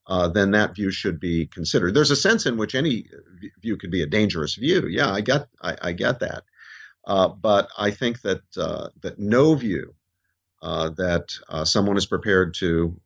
uh, 0.08 0.28
then 0.28 0.50
that 0.50 0.74
view 0.74 0.90
should 0.90 1.20
be 1.20 1.46
considered. 1.46 1.94
There's 1.94 2.10
a 2.10 2.16
sense 2.16 2.46
in 2.46 2.56
which 2.56 2.74
any 2.74 3.06
view 3.60 3.76
could 3.76 3.92
be 3.92 4.02
a 4.02 4.06
dangerous 4.06 4.56
view. 4.56 4.88
Yeah, 4.88 5.08
I 5.08 5.20
get, 5.20 5.46
I, 5.62 5.76
I 5.80 5.92
get 5.92 6.18
that. 6.20 6.42
Uh, 7.04 7.28
but 7.28 7.68
I 7.78 7.92
think 7.92 8.22
that 8.22 8.42
uh, 8.56 8.88
that 9.02 9.18
no 9.18 9.54
view 9.54 9.94
uh, 10.62 10.90
that 10.90 11.32
uh, 11.48 11.64
someone 11.64 11.96
is 11.96 12.06
prepared 12.06 12.54
to 12.54 13.00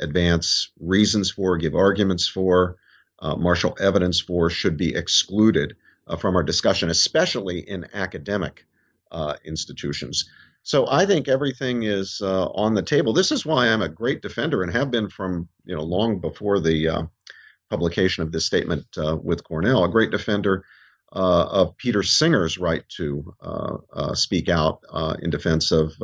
advance 0.00 0.70
reasons 0.78 1.32
for, 1.32 1.56
give 1.56 1.74
arguments 1.74 2.28
for, 2.28 2.76
marshal 3.20 3.76
evidence 3.80 4.20
for, 4.20 4.50
should 4.50 4.76
be 4.76 4.94
excluded 4.94 5.74
from 6.20 6.36
our 6.36 6.44
discussion, 6.44 6.90
especially 6.90 7.58
in 7.58 7.88
academic 7.92 8.64
institutions. 9.44 10.30
So 10.62 10.86
I 10.88 11.06
think 11.06 11.28
everything 11.28 11.84
is 11.84 12.20
uh, 12.22 12.46
on 12.48 12.74
the 12.74 12.82
table. 12.82 13.12
This 13.12 13.32
is 13.32 13.46
why 13.46 13.68
I'm 13.68 13.82
a 13.82 13.88
great 13.88 14.20
defender 14.20 14.62
and 14.62 14.72
have 14.72 14.90
been 14.90 15.08
from 15.08 15.48
you 15.64 15.74
know 15.74 15.82
long 15.82 16.20
before 16.20 16.60
the 16.60 16.88
uh, 16.88 17.02
publication 17.70 18.22
of 18.22 18.32
this 18.32 18.46
statement 18.46 18.86
uh, 18.96 19.16
with 19.16 19.44
Cornel, 19.44 19.84
a 19.84 19.90
great 19.90 20.10
defender 20.10 20.64
uh, 21.12 21.46
of 21.50 21.76
Peter 21.78 22.02
Singer's 22.02 22.58
right 22.58 22.84
to 22.96 23.34
uh, 23.40 23.76
uh, 23.92 24.14
speak 24.14 24.48
out 24.48 24.80
in 25.20 25.30
defense 25.30 25.72
of 25.72 25.94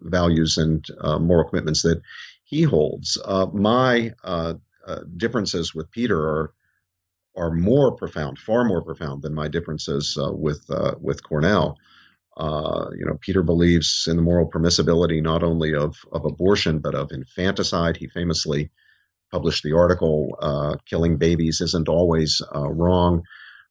values 0.00 0.56
and 0.56 0.84
moral 1.20 1.48
commitments 1.48 1.82
that 1.82 2.00
he 2.44 2.62
holds. 2.62 3.18
my 3.52 4.14
differences 5.16 5.74
with 5.74 5.90
Peter 5.90 6.18
are 6.18 6.54
are 7.36 7.50
more 7.50 7.96
profound, 7.96 8.38
far 8.38 8.64
more 8.64 8.80
profound 8.80 9.20
than 9.22 9.34
my 9.34 9.48
differences 9.48 10.16
with 10.18 10.64
with 11.00 11.22
Cornel. 11.22 11.76
Uh, 12.36 12.86
you 12.98 13.06
know, 13.06 13.16
Peter 13.20 13.42
believes 13.42 14.06
in 14.08 14.16
the 14.16 14.22
moral 14.22 14.50
permissibility 14.50 15.22
not 15.22 15.42
only 15.42 15.74
of, 15.74 15.96
of 16.10 16.24
abortion, 16.24 16.80
but 16.80 16.94
of 16.94 17.12
infanticide. 17.12 17.96
He 17.96 18.08
famously 18.08 18.70
published 19.30 19.62
the 19.62 19.72
article, 19.72 20.36
uh, 20.40 20.76
Killing 20.84 21.16
Babies 21.16 21.60
Isn't 21.60 21.88
Always 21.88 22.42
uh, 22.54 22.68
Wrong. 22.68 23.22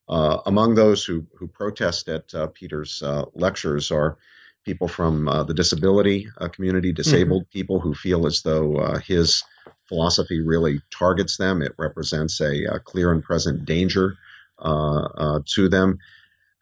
Uh, 0.08 0.40
among 0.46 0.76
those 0.76 1.04
who, 1.04 1.26
who 1.38 1.48
protest 1.48 2.08
at 2.10 2.34
uh, 2.34 2.48
Peter's 2.48 3.02
uh, 3.04 3.26
lectures 3.34 3.92
are 3.92 4.18
people 4.66 4.88
from 4.88 5.26
the 5.26 5.54
disability 5.54 6.28
community, 6.54 6.90
mm-hmm. 6.90 6.96
disabled 6.96 7.44
mm-hmm. 7.44 7.58
people 7.58 7.80
who 7.82 7.94
feel 7.94 8.26
as 8.26 8.42
though 8.44 8.98
his 9.06 9.44
philosophy 9.90 10.42
really 10.42 10.82
targets 10.90 11.36
them. 11.36 11.62
It 11.62 11.74
represents 11.78 12.40
a, 12.40 12.64
a 12.66 12.80
clear 12.80 13.12
and 13.12 13.22
present 13.22 13.66
danger 13.66 14.16
to 14.62 15.70
them. 15.70 16.00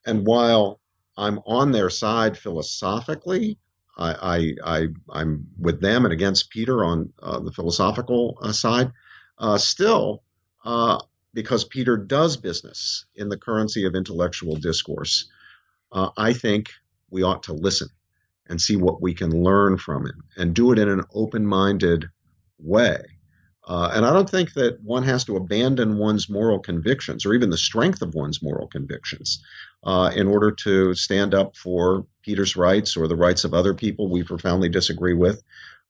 And 0.05 0.25
while 0.25 0.80
I'm 1.21 1.39
on 1.45 1.71
their 1.71 1.91
side 1.91 2.35
philosophically. 2.37 3.59
I, 3.97 4.55
I, 4.65 4.87
I 5.13 5.21
am 5.21 5.47
with 5.59 5.79
them 5.79 6.05
and 6.05 6.13
against 6.13 6.49
Peter 6.49 6.83
on 6.83 7.13
uh, 7.21 7.39
the 7.39 7.51
philosophical 7.51 8.39
uh, 8.41 8.51
side. 8.51 8.91
Uh, 9.37 9.57
still, 9.57 10.23
uh, 10.65 10.99
because 11.33 11.63
Peter 11.63 11.95
does 11.95 12.37
business 12.37 13.05
in 13.15 13.29
the 13.29 13.37
currency 13.37 13.85
of 13.85 13.95
intellectual 13.95 14.55
discourse, 14.55 15.29
uh, 15.91 16.09
I 16.17 16.33
think 16.33 16.69
we 17.11 17.21
ought 17.21 17.43
to 17.43 17.53
listen 17.53 17.89
and 18.47 18.59
see 18.59 18.75
what 18.75 19.01
we 19.01 19.13
can 19.13 19.43
learn 19.43 19.77
from 19.77 20.07
him 20.07 20.23
and 20.35 20.55
do 20.55 20.71
it 20.71 20.79
in 20.79 20.89
an 20.89 21.03
open-minded 21.13 22.09
way. 22.57 23.03
Uh, 23.71 23.89
and 23.93 24.05
I 24.05 24.11
don't 24.11 24.29
think 24.29 24.51
that 24.55 24.83
one 24.83 25.03
has 25.03 25.23
to 25.23 25.37
abandon 25.37 25.97
one's 25.97 26.29
moral 26.29 26.59
convictions 26.59 27.25
or 27.25 27.33
even 27.33 27.49
the 27.49 27.57
strength 27.57 28.01
of 28.01 28.13
one's 28.13 28.43
moral 28.43 28.67
convictions 28.67 29.41
uh, 29.85 30.11
in 30.13 30.27
order 30.27 30.51
to 30.51 30.93
stand 30.93 31.33
up 31.33 31.55
for 31.55 32.05
Peter's 32.21 32.57
rights 32.57 32.97
or 32.97 33.07
the 33.07 33.15
rights 33.15 33.45
of 33.45 33.53
other 33.53 33.73
people 33.73 34.09
we 34.09 34.23
profoundly 34.23 34.67
disagree 34.67 35.13
with 35.13 35.41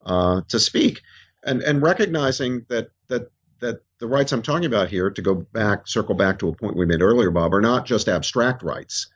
uh, 0.06 0.42
to 0.50 0.60
speak. 0.60 1.02
And, 1.44 1.64
and 1.64 1.82
recognizing 1.82 2.68
that, 2.70 2.92
that, 3.08 3.32
that 3.62 3.82
the 3.98 4.06
rights 4.06 4.32
I'm 4.32 4.44
talking 4.44 4.68
about 4.68 4.92
here, 4.92 5.10
to 5.10 5.22
go 5.24 5.34
back, 5.34 5.88
circle 5.88 6.14
back 6.14 6.38
to 6.40 6.50
a 6.50 6.56
point 6.56 6.78
we 6.78 6.86
made 6.86 7.02
earlier, 7.02 7.32
Bob, 7.32 7.52
are 7.52 7.62
not 7.62 7.88
just 7.88 8.08
abstract 8.08 8.62
rights, 8.62 9.08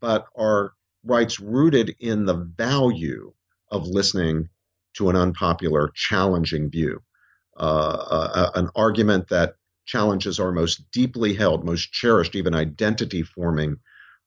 but 0.00 0.26
are 0.36 0.74
rights 1.02 1.40
rooted 1.40 1.96
in 1.98 2.26
the 2.26 2.34
value 2.34 3.32
of 3.70 3.86
listening 3.86 4.50
to 4.96 5.08
an 5.08 5.16
unpopular, 5.16 5.90
challenging 5.94 6.68
view 6.68 7.00
uh, 7.56 8.50
an 8.54 8.68
argument 8.74 9.28
that 9.28 9.54
challenges 9.86 10.40
our 10.40 10.52
most 10.52 10.90
deeply 10.90 11.34
held, 11.34 11.64
most 11.64 11.92
cherished, 11.92 12.34
even 12.34 12.54
identity 12.54 13.22
forming 13.22 13.76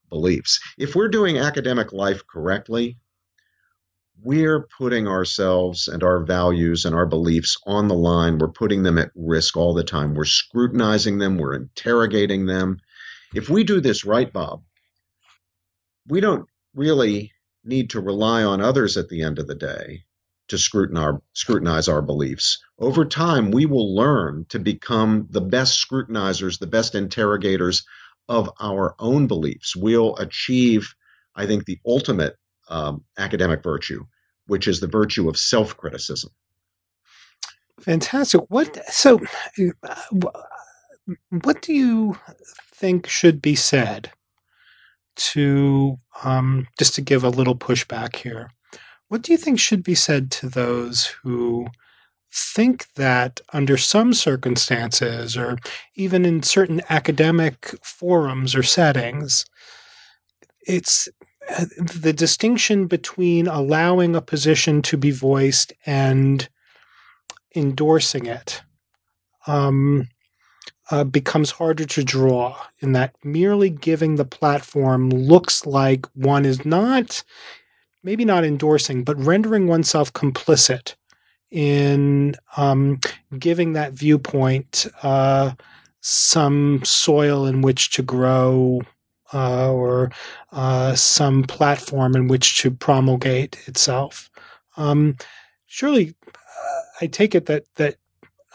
beliefs. 0.10 0.60
If 0.78 0.96
we're 0.96 1.10
doing 1.10 1.38
academic 1.38 1.94
life 1.94 2.26
correctly, 2.26 2.98
we're 4.22 4.68
putting 4.78 5.08
ourselves 5.08 5.88
and 5.88 6.04
our 6.04 6.24
values 6.24 6.86
and 6.86 6.96
our 6.96 7.06
beliefs 7.06 7.58
on 7.66 7.88
the 7.88 7.96
line. 7.96 8.38
We're 8.38 8.50
putting 8.50 8.84
them 8.84 8.98
at 8.98 9.12
risk 9.16 9.56
all 9.56 9.74
the 9.74 9.84
time. 9.84 10.14
We're 10.14 10.26
scrutinizing 10.26 11.20
them, 11.20 11.38
we're 11.38 11.56
interrogating 11.56 12.46
them. 12.46 12.80
If 13.34 13.50
we 13.50 13.64
do 13.64 13.80
this 13.80 14.06
right, 14.06 14.32
Bob, 14.32 14.64
we 16.08 16.20
don't 16.20 16.48
really 16.74 17.32
need 17.64 17.92
to 17.92 18.02
rely 18.02 18.44
on 18.44 18.62
others 18.62 18.98
at 18.98 19.10
the 19.10 19.22
end 19.22 19.40
of 19.40 19.48
the 19.48 19.56
day 19.56 20.04
to 20.50 20.58
scrutinize, 20.58 21.88
our 21.88 22.02
beliefs. 22.02 22.64
Over 22.78 23.06
time, 23.06 23.52
we 23.52 23.66
will 23.66 23.96
learn 23.96 24.46
to 24.50 24.60
become 24.60 25.28
the 25.30 25.42
best 25.42 25.80
scrutinizers, 25.80 26.58
the 26.58 26.68
best 26.68 26.96
interrogators 26.96 27.86
of 28.28 28.50
our 28.60 28.96
own 29.00 29.28
beliefs. 29.28 29.76
We'll 29.76 30.16
achieve, 30.18 30.94
I 31.36 31.46
think, 31.46 31.66
the 31.66 31.80
ultimate 31.86 32.36
um, 32.70 33.04
academic 33.18 33.64
virtue, 33.64 34.06
which 34.48 34.68
is 34.68 34.80
the 34.80 34.88
virtue 34.88 35.30
of 35.30 35.38
self 35.38 35.78
criticism. 35.78 36.32
Fantastic. 37.80 38.42
What 38.50 38.78
so? 38.92 39.20
What 41.30 41.62
do 41.62 41.74
you 41.74 42.18
think 42.76 43.08
should 43.08 43.42
be 43.42 43.56
said 43.56 44.12
to 45.16 45.98
um, 46.24 46.68
just 46.78 46.96
to 46.96 47.02
give 47.02 47.24
a 47.24 47.30
little 47.30 47.56
pushback 47.56 48.16
here? 48.16 48.52
What 49.10 49.24
do 49.24 49.32
you 49.32 49.38
think 49.38 49.60
should 49.60 49.84
be 49.84 49.96
said 49.96 50.32
to 50.32 50.50
those 50.50 51.06
who 51.06 51.68
think 52.32 52.86
that 52.94 53.42
under 53.54 53.76
some 53.76 54.14
circumstances, 54.14 55.36
or 55.36 55.58
even 55.96 56.26
in 56.26 56.44
certain 56.44 56.82
academic 56.90 57.74
forums 57.82 58.54
or 58.56 58.62
settings, 58.62 59.46
it's 60.62 61.10
uh, 61.50 61.66
the 62.02 62.14
distinction 62.14 62.86
between 62.86 63.48
allowing 63.48 64.16
a 64.16 64.22
position 64.22 64.84
to 64.84 64.96
be 64.96 65.10
voiced 65.10 65.74
and 65.88 66.48
endorsing 67.56 68.28
it 68.28 68.62
um, 69.48 70.08
uh, 70.92 71.04
becomes 71.04 71.50
harder 71.50 71.86
to 71.86 72.04
draw 72.04 72.56
in 72.80 72.92
that 72.92 73.16
merely 73.24 73.72
giving 73.72 74.16
the 74.16 74.26
platform 74.26 75.10
looks 75.10 75.66
like 75.66 76.06
one 76.14 76.46
is 76.46 76.64
not 76.64 77.24
maybe 78.04 78.26
not 78.26 78.44
endorsing, 78.44 79.04
but 79.04 79.18
rendering 79.18 79.68
oneself 79.68 80.14
complicit 80.14 80.96
in 81.52 82.36
um, 82.58 83.00
giving 83.38 83.74
that 83.74 83.94
viewpoint 83.94 84.88
uh, 85.04 85.52
some 86.02 86.82
soil 86.84 87.46
in 87.46 87.62
which 87.62 87.92
to 87.92 88.02
grow 88.02 88.82
uh, 89.34 89.72
or 89.72 90.12
uh, 90.52 90.96
some 90.96 91.44
platform 91.44 92.16
in 92.16 92.28
which 92.28 92.62
to 92.62 92.72
promulgate 92.72 93.58
itself. 93.68 94.30
Um, 94.78 95.18
surely, 95.68 96.16
uh, 96.28 96.82
I 97.02 97.08
take 97.08 97.36
it 97.36 97.46
that 97.48 97.66
that 97.76 97.96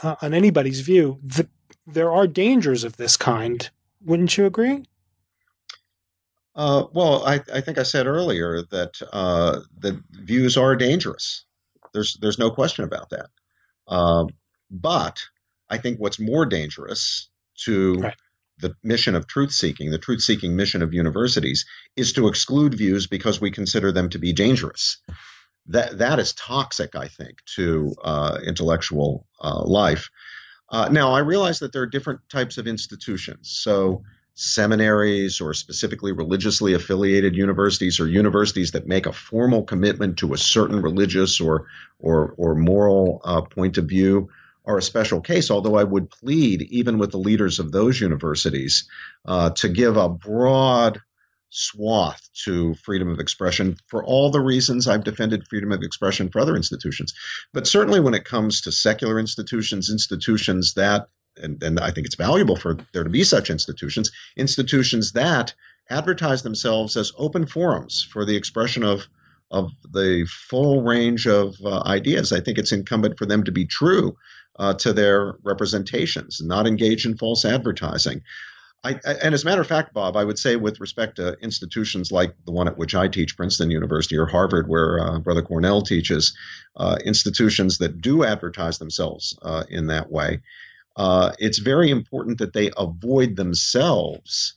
uh, 0.02 0.16
on 0.22 0.34
anybody's 0.34 0.80
view, 0.80 1.18
the, 1.22 1.48
there 1.86 2.12
are 2.12 2.26
dangers 2.26 2.84
of 2.84 2.96
this 2.96 3.16
kind. 3.16 3.68
Wouldn't 4.04 4.36
you 4.36 4.46
agree? 4.46 4.84
Uh, 6.56 6.84
well, 6.92 7.26
I, 7.26 7.40
I, 7.52 7.60
think 7.60 7.78
I 7.78 7.82
said 7.82 8.06
earlier 8.06 8.62
that 8.70 8.92
uh, 9.12 9.60
the 9.76 10.00
views 10.10 10.56
are 10.56 10.76
dangerous. 10.76 11.44
There's 11.92 12.16
there's 12.20 12.38
no 12.38 12.50
question 12.50 12.84
about 12.84 13.10
that. 13.10 13.26
Um, 13.88 14.28
but 14.70 15.20
I 15.68 15.78
think 15.78 15.98
what's 15.98 16.20
more 16.20 16.46
dangerous 16.46 17.28
to 17.64 17.94
right. 17.94 18.16
the 18.58 18.74
mission 18.82 19.14
of 19.14 19.26
truth 19.26 19.52
seeking, 19.52 19.90
the 19.90 19.98
truth 19.98 20.22
seeking 20.22 20.54
mission 20.54 20.82
of 20.82 20.94
universities, 20.94 21.66
is 21.96 22.12
to 22.14 22.28
exclude 22.28 22.74
views 22.74 23.06
because 23.06 23.40
we 23.40 23.50
consider 23.50 23.90
them 23.90 24.10
to 24.10 24.18
be 24.18 24.32
dangerous. 24.32 24.98
That 25.66 25.98
that 25.98 26.18
is 26.18 26.34
toxic, 26.34 26.94
I 26.94 27.08
think, 27.08 27.38
to 27.56 27.94
uh, 28.02 28.38
intellectual 28.44 29.26
uh, 29.40 29.62
life. 29.64 30.08
Uh, 30.70 30.88
now, 30.88 31.12
I 31.12 31.20
realize 31.20 31.60
that 31.60 31.72
there 31.72 31.82
are 31.82 31.86
different 31.86 32.20
types 32.28 32.58
of 32.58 32.66
institutions. 32.66 33.50
So 33.50 34.02
seminaries 34.34 35.40
or 35.40 35.54
specifically 35.54 36.12
religiously 36.12 36.74
affiliated 36.74 37.36
universities 37.36 38.00
or 38.00 38.08
universities 38.08 38.72
that 38.72 38.86
make 38.86 39.06
a 39.06 39.12
formal 39.12 39.62
commitment 39.62 40.18
to 40.18 40.34
a 40.34 40.38
certain 40.38 40.82
religious 40.82 41.40
or 41.40 41.66
or, 42.00 42.34
or 42.36 42.54
moral 42.54 43.20
uh, 43.24 43.42
point 43.42 43.78
of 43.78 43.86
view 43.86 44.28
are 44.64 44.78
a 44.78 44.82
special 44.82 45.20
case. 45.20 45.50
Although 45.50 45.76
I 45.76 45.84
would 45.84 46.10
plead, 46.10 46.62
even 46.62 46.98
with 46.98 47.12
the 47.12 47.18
leaders 47.18 47.58
of 47.58 47.70
those 47.70 48.00
universities, 48.00 48.88
uh, 49.24 49.50
to 49.50 49.68
give 49.68 49.96
a 49.96 50.08
broad 50.08 51.00
swath 51.50 52.28
to 52.44 52.74
freedom 52.74 53.08
of 53.08 53.20
expression 53.20 53.76
for 53.86 54.04
all 54.04 54.30
the 54.30 54.40
reasons 54.40 54.88
I've 54.88 55.04
defended 55.04 55.46
freedom 55.48 55.70
of 55.70 55.82
expression 55.82 56.28
for 56.28 56.40
other 56.40 56.56
institutions. 56.56 57.14
But 57.52 57.68
certainly 57.68 58.00
when 58.00 58.14
it 58.14 58.24
comes 58.24 58.62
to 58.62 58.72
secular 58.72 59.20
institutions, 59.20 59.88
institutions 59.88 60.74
that 60.74 61.06
and, 61.36 61.62
and 61.62 61.80
I 61.80 61.90
think 61.90 62.06
it's 62.06 62.16
valuable 62.16 62.56
for 62.56 62.76
there 62.92 63.04
to 63.04 63.10
be 63.10 63.24
such 63.24 63.50
institutions, 63.50 64.10
institutions 64.36 65.12
that 65.12 65.54
advertise 65.90 66.42
themselves 66.42 66.96
as 66.96 67.12
open 67.16 67.46
forums 67.46 68.06
for 68.10 68.24
the 68.24 68.36
expression 68.36 68.82
of 68.82 69.06
of 69.50 69.70
the 69.92 70.26
full 70.28 70.82
range 70.82 71.26
of 71.26 71.54
uh, 71.64 71.82
ideas. 71.86 72.32
I 72.32 72.40
think 72.40 72.58
it's 72.58 72.72
incumbent 72.72 73.18
for 73.18 73.26
them 73.26 73.44
to 73.44 73.52
be 73.52 73.66
true 73.66 74.16
uh, 74.58 74.74
to 74.74 74.92
their 74.92 75.34
representations, 75.42 76.40
not 76.42 76.66
engage 76.66 77.06
in 77.06 77.16
false 77.16 77.44
advertising. 77.44 78.22
I, 78.82 79.00
I, 79.06 79.12
and 79.22 79.34
as 79.34 79.42
a 79.42 79.46
matter 79.46 79.60
of 79.60 79.66
fact, 79.66 79.94
Bob, 79.94 80.16
I 80.16 80.24
would 80.24 80.38
say 80.38 80.56
with 80.56 80.80
respect 80.80 81.16
to 81.16 81.38
institutions 81.40 82.12
like 82.12 82.34
the 82.44 82.52
one 82.52 82.68
at 82.68 82.76
which 82.76 82.94
I 82.94 83.08
teach, 83.08 83.36
Princeton 83.36 83.70
University 83.70 84.16
or 84.16 84.26
Harvard, 84.26 84.68
where 84.68 85.00
uh, 85.00 85.18
Brother 85.20 85.42
Cornel 85.42 85.82
teaches, 85.82 86.36
uh, 86.76 86.98
institutions 87.04 87.78
that 87.78 88.00
do 88.00 88.24
advertise 88.24 88.78
themselves 88.78 89.38
uh, 89.42 89.64
in 89.68 89.86
that 89.86 90.10
way, 90.10 90.40
uh, 90.96 91.32
it's 91.38 91.58
very 91.58 91.90
important 91.90 92.38
that 92.38 92.52
they 92.52 92.70
avoid 92.76 93.36
themselves 93.36 94.56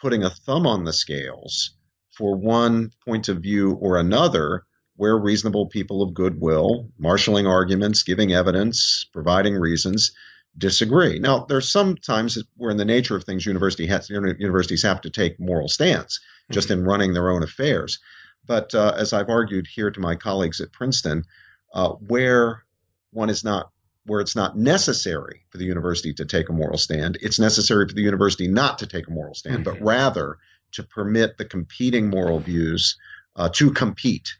putting 0.00 0.22
a 0.22 0.30
thumb 0.30 0.66
on 0.66 0.84
the 0.84 0.92
scales 0.92 1.76
for 2.16 2.36
one 2.36 2.92
point 3.04 3.28
of 3.28 3.38
view 3.38 3.72
or 3.72 3.98
another 3.98 4.64
where 4.96 5.18
reasonable 5.18 5.66
people 5.66 6.02
of 6.02 6.14
goodwill, 6.14 6.88
marshaling 6.98 7.46
arguments, 7.46 8.02
giving 8.04 8.32
evidence, 8.32 9.06
providing 9.12 9.54
reasons, 9.54 10.12
disagree. 10.56 11.18
Now, 11.18 11.46
there's 11.48 11.68
some 11.68 11.96
sometimes 12.00 12.38
where, 12.56 12.70
in 12.70 12.76
the 12.76 12.84
nature 12.84 13.16
of 13.16 13.24
things, 13.24 13.44
university 13.44 13.86
has, 13.86 14.08
universities 14.08 14.82
have 14.84 15.00
to 15.00 15.10
take 15.10 15.40
moral 15.40 15.68
stance 15.68 16.20
just 16.50 16.68
mm-hmm. 16.68 16.80
in 16.80 16.86
running 16.86 17.12
their 17.12 17.30
own 17.30 17.42
affairs. 17.42 17.98
But 18.46 18.74
uh, 18.74 18.94
as 18.96 19.12
I've 19.12 19.30
argued 19.30 19.66
here 19.66 19.90
to 19.90 20.00
my 20.00 20.14
colleagues 20.14 20.60
at 20.60 20.72
Princeton, 20.72 21.24
uh, 21.72 21.90
where 21.90 22.62
one 23.10 23.30
is 23.30 23.42
not 23.42 23.70
where 24.06 24.20
it's 24.20 24.36
not 24.36 24.56
necessary 24.56 25.42
for 25.50 25.58
the 25.58 25.64
university 25.64 26.12
to 26.14 26.24
take 26.24 26.48
a 26.48 26.52
moral 26.52 26.78
stand. 26.78 27.18
It's 27.22 27.38
necessary 27.38 27.88
for 27.88 27.94
the 27.94 28.02
university 28.02 28.48
not 28.48 28.78
to 28.78 28.86
take 28.86 29.08
a 29.08 29.10
moral 29.10 29.34
stand, 29.34 29.64
mm-hmm. 29.64 29.78
but 29.78 29.84
rather 29.84 30.38
to 30.72 30.82
permit 30.82 31.38
the 31.38 31.44
competing 31.44 32.10
moral 32.10 32.40
views 32.40 32.96
uh, 33.36 33.48
to 33.54 33.72
compete 33.72 34.36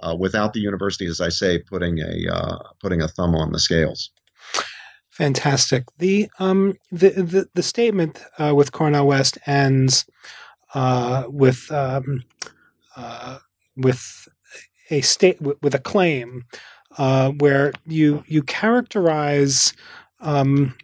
uh, 0.00 0.14
without 0.18 0.52
the 0.52 0.60
university, 0.60 1.06
as 1.06 1.20
I 1.20 1.30
say, 1.30 1.58
putting 1.58 1.98
a 1.98 2.32
uh, 2.32 2.58
putting 2.80 3.02
a 3.02 3.08
thumb 3.08 3.34
on 3.34 3.52
the 3.52 3.58
scales. 3.58 4.10
Fantastic. 5.10 5.84
The 5.98 6.28
um 6.38 6.74
the 6.92 7.08
the, 7.08 7.48
the 7.54 7.62
statement 7.62 8.22
uh, 8.38 8.54
with 8.54 8.72
Cornel 8.72 9.06
West 9.06 9.38
ends 9.46 10.04
uh, 10.74 11.24
with 11.28 11.70
um, 11.72 12.22
uh, 12.96 13.38
with 13.76 14.28
a 14.90 15.00
state 15.00 15.40
with 15.40 15.74
a 15.74 15.78
claim 15.78 16.44
uh, 16.98 17.30
where 17.32 17.72
you 17.86 18.24
you 18.26 18.42
characterize 18.42 19.72
um, 20.20 20.74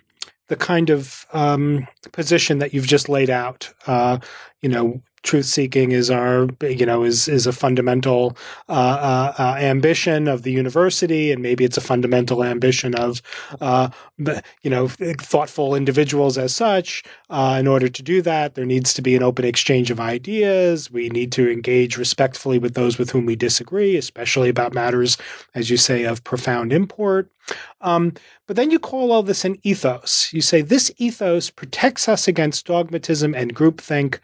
the 0.48 0.56
kind 0.56 0.90
of 0.90 1.26
um, 1.32 1.86
position 2.12 2.58
that 2.58 2.74
you've 2.74 2.86
just 2.86 3.08
laid 3.08 3.30
out. 3.30 3.72
Uh, 3.86 4.18
you 4.60 4.68
know, 4.68 5.00
truth 5.22 5.46
seeking 5.46 5.92
is 5.92 6.10
our 6.10 6.48
you 6.62 6.84
know 6.84 7.04
is 7.04 7.28
is 7.28 7.46
a 7.46 7.52
fundamental 7.52 8.36
uh, 8.68 8.72
uh, 8.72 9.34
uh, 9.38 9.56
ambition 9.58 10.28
of 10.28 10.42
the 10.42 10.50
university 10.50 11.30
and 11.32 11.42
maybe 11.42 11.64
it's 11.64 11.76
a 11.76 11.80
fundamental 11.80 12.42
ambition 12.44 12.94
of 12.94 13.22
uh, 13.60 13.88
you 14.62 14.70
know 14.70 14.88
thoughtful 14.88 15.74
individuals 15.74 16.36
as 16.38 16.54
such. 16.54 17.02
Uh, 17.30 17.56
in 17.58 17.66
order 17.66 17.88
to 17.88 18.02
do 18.02 18.20
that 18.22 18.54
there 18.54 18.66
needs 18.66 18.92
to 18.94 19.02
be 19.02 19.14
an 19.16 19.22
open 19.22 19.44
exchange 19.44 19.90
of 19.90 20.00
ideas. 20.00 20.90
We 20.90 21.08
need 21.08 21.32
to 21.32 21.50
engage 21.50 21.96
respectfully 21.96 22.58
with 22.58 22.74
those 22.74 22.98
with 22.98 23.10
whom 23.10 23.26
we 23.26 23.36
disagree 23.36 23.96
especially 23.96 24.48
about 24.48 24.74
matters 24.74 25.16
as 25.54 25.70
you 25.70 25.76
say 25.76 26.04
of 26.04 26.24
profound 26.24 26.72
import. 26.72 27.30
Um, 27.80 28.12
but 28.46 28.56
then 28.56 28.70
you 28.70 28.78
call 28.78 29.12
all 29.12 29.22
this 29.22 29.44
an 29.44 29.58
ethos. 29.62 30.32
You 30.32 30.40
say 30.40 30.62
this 30.62 30.92
ethos 30.98 31.50
protects 31.50 32.08
us 32.08 32.28
against 32.28 32.66
dogmatism 32.66 33.34
and 33.34 33.54
groupthink 33.54 34.18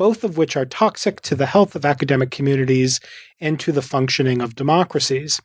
both 0.00 0.24
of 0.24 0.38
which 0.38 0.56
are 0.56 0.64
toxic 0.64 1.20
to 1.20 1.34
the 1.34 1.44
health 1.44 1.76
of 1.76 1.84
academic 1.84 2.30
communities 2.30 3.00
and 3.38 3.60
to 3.60 3.70
the 3.70 3.82
functioning 3.82 4.40
of 4.40 4.54
democracies. 4.54 5.42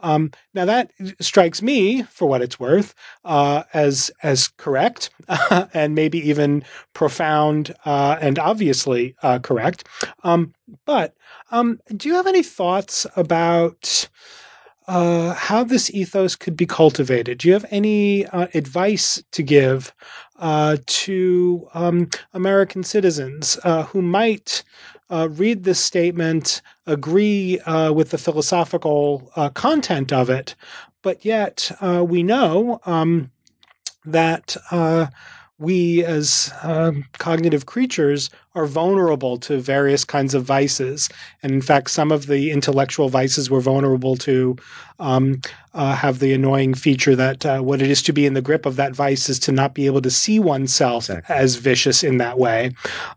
Um, 0.00 0.32
now 0.54 0.64
that 0.64 0.90
strikes 1.20 1.62
me, 1.62 2.02
for 2.02 2.28
what 2.28 2.42
it's 2.42 2.58
worth, 2.58 2.96
uh, 3.24 3.62
as 3.72 4.10
as 4.24 4.48
correct 4.48 5.10
and 5.72 5.94
maybe 5.94 6.18
even 6.18 6.64
profound 6.94 7.72
uh, 7.84 8.18
and 8.20 8.40
obviously 8.40 9.14
uh, 9.22 9.38
correct. 9.38 9.86
Um, 10.24 10.52
but 10.84 11.14
um, 11.52 11.78
do 11.96 12.08
you 12.08 12.16
have 12.16 12.26
any 12.26 12.42
thoughts 12.42 13.06
about? 13.14 14.08
Uh, 14.88 15.32
how 15.34 15.62
this 15.62 15.90
ethos 15.94 16.34
could 16.34 16.56
be 16.56 16.66
cultivated. 16.66 17.38
Do 17.38 17.46
you 17.46 17.54
have 17.54 17.66
any 17.70 18.26
uh, 18.26 18.48
advice 18.52 19.22
to 19.30 19.42
give 19.42 19.94
uh, 20.40 20.76
to 20.86 21.68
um, 21.72 22.10
American 22.34 22.82
citizens 22.82 23.56
uh, 23.62 23.84
who 23.84 24.02
might 24.02 24.64
uh, 25.08 25.28
read 25.30 25.62
this 25.62 25.78
statement, 25.78 26.62
agree 26.86 27.60
uh, 27.60 27.92
with 27.92 28.10
the 28.10 28.18
philosophical 28.18 29.30
content 29.54 30.12
of 30.12 30.28
it, 30.30 30.56
but 31.02 31.24
yet 31.24 31.70
we 32.08 32.24
know 32.24 32.80
um, 32.84 33.30
that 34.04 34.56
we 35.58 36.04
as 36.04 36.52
uh, 36.62 36.92
cognitive 37.18 37.66
creatures 37.66 38.30
are 38.54 38.66
vulnerable 38.66 39.38
to 39.38 39.58
various 39.60 40.04
kinds 40.04 40.34
of 40.34 40.44
vices. 40.44 41.08
And 41.42 41.52
in 41.52 41.62
fact, 41.62 41.90
some 41.90 42.12
of 42.12 42.26
the 42.26 42.50
intellectual 42.50 43.08
vices 43.08 43.50
we're 43.50 43.60
vulnerable 43.60 44.16
to 44.16 44.56
um, 44.98 45.40
uh, 45.74 45.94
have 45.94 46.18
the 46.18 46.32
annoying 46.32 46.74
feature 46.74 47.16
that 47.16 47.46
uh, 47.46 47.60
what 47.60 47.80
it 47.80 47.90
is 47.90 48.02
to 48.02 48.12
be 48.12 48.26
in 48.26 48.34
the 48.34 48.42
grip 48.42 48.66
of 48.66 48.76
that 48.76 48.94
vice 48.94 49.28
is 49.28 49.38
to 49.40 49.52
not 49.52 49.74
be 49.74 49.86
able 49.86 50.02
to 50.02 50.10
see 50.10 50.38
oneself 50.38 51.04
exactly. 51.04 51.34
as 51.34 51.56
vicious 51.56 52.04
in 52.04 52.18
that 52.18 52.38
way. 52.38 52.72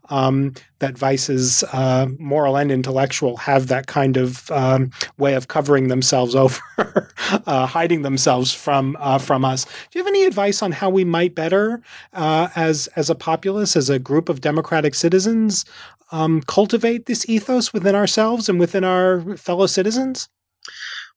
Um, 0.08 0.54
that 0.78 0.98
vices, 0.98 1.64
uh, 1.72 2.06
moral 2.18 2.56
and 2.56 2.70
intellectual, 2.70 3.36
have 3.38 3.68
that 3.68 3.86
kind 3.86 4.16
of 4.16 4.50
um, 4.50 4.90
way 5.16 5.34
of 5.34 5.48
covering 5.48 5.88
themselves 5.88 6.34
over, 6.36 6.60
uh, 7.46 7.66
hiding 7.66 8.02
themselves 8.02 8.52
from 8.52 8.96
uh, 9.00 9.18
from 9.18 9.44
us. 9.44 9.64
Do 9.64 9.98
you 9.98 10.00
have 10.00 10.08
any 10.08 10.24
advice 10.24 10.62
on 10.62 10.72
how 10.72 10.90
we 10.90 11.04
might 11.04 11.34
better, 11.34 11.80
uh, 12.12 12.48
as 12.56 12.88
as 12.88 13.08
a 13.08 13.14
populace, 13.14 13.76
as 13.76 13.88
a 13.88 13.98
group 13.98 14.28
of 14.28 14.40
democratic 14.40 14.94
citizens, 14.94 15.25
um, 16.12 16.42
cultivate 16.42 17.06
this 17.06 17.28
ethos 17.28 17.72
within 17.72 17.94
ourselves 17.94 18.48
and 18.48 18.60
within 18.60 18.84
our 18.84 19.36
fellow 19.36 19.66
citizens? 19.66 20.28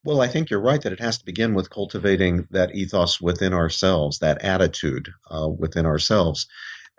Well, 0.04 0.22
I 0.22 0.28
think 0.28 0.50
you're 0.50 0.62
right 0.62 0.82
that 0.82 0.94
it 0.94 1.02
has 1.02 1.18
to 1.18 1.26
begin 1.26 1.54
with 1.54 1.70
cultivating 1.70 2.48
that 2.52 2.74
ethos 2.74 3.20
within 3.20 3.54
ourselves, 3.54 4.20
that 4.20 4.42
attitude 4.44 5.10
uh, 5.30 5.50
within 5.50 5.86
ourselves. 5.86 6.48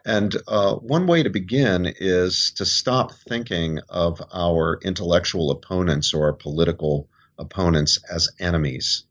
And 0.04 0.34
uh, 0.48 0.76
one 0.76 1.06
way 1.06 1.22
to 1.22 1.30
begin 1.30 1.92
is 1.98 2.52
to 2.56 2.66
stop 2.66 3.12
thinking 3.12 3.80
of 3.88 4.22
our 4.32 4.78
intellectual 4.82 5.50
opponents 5.50 6.14
or 6.14 6.26
our 6.26 6.32
political 6.32 7.08
opponents 7.38 7.98
as 8.10 8.30
enemies. 8.38 9.04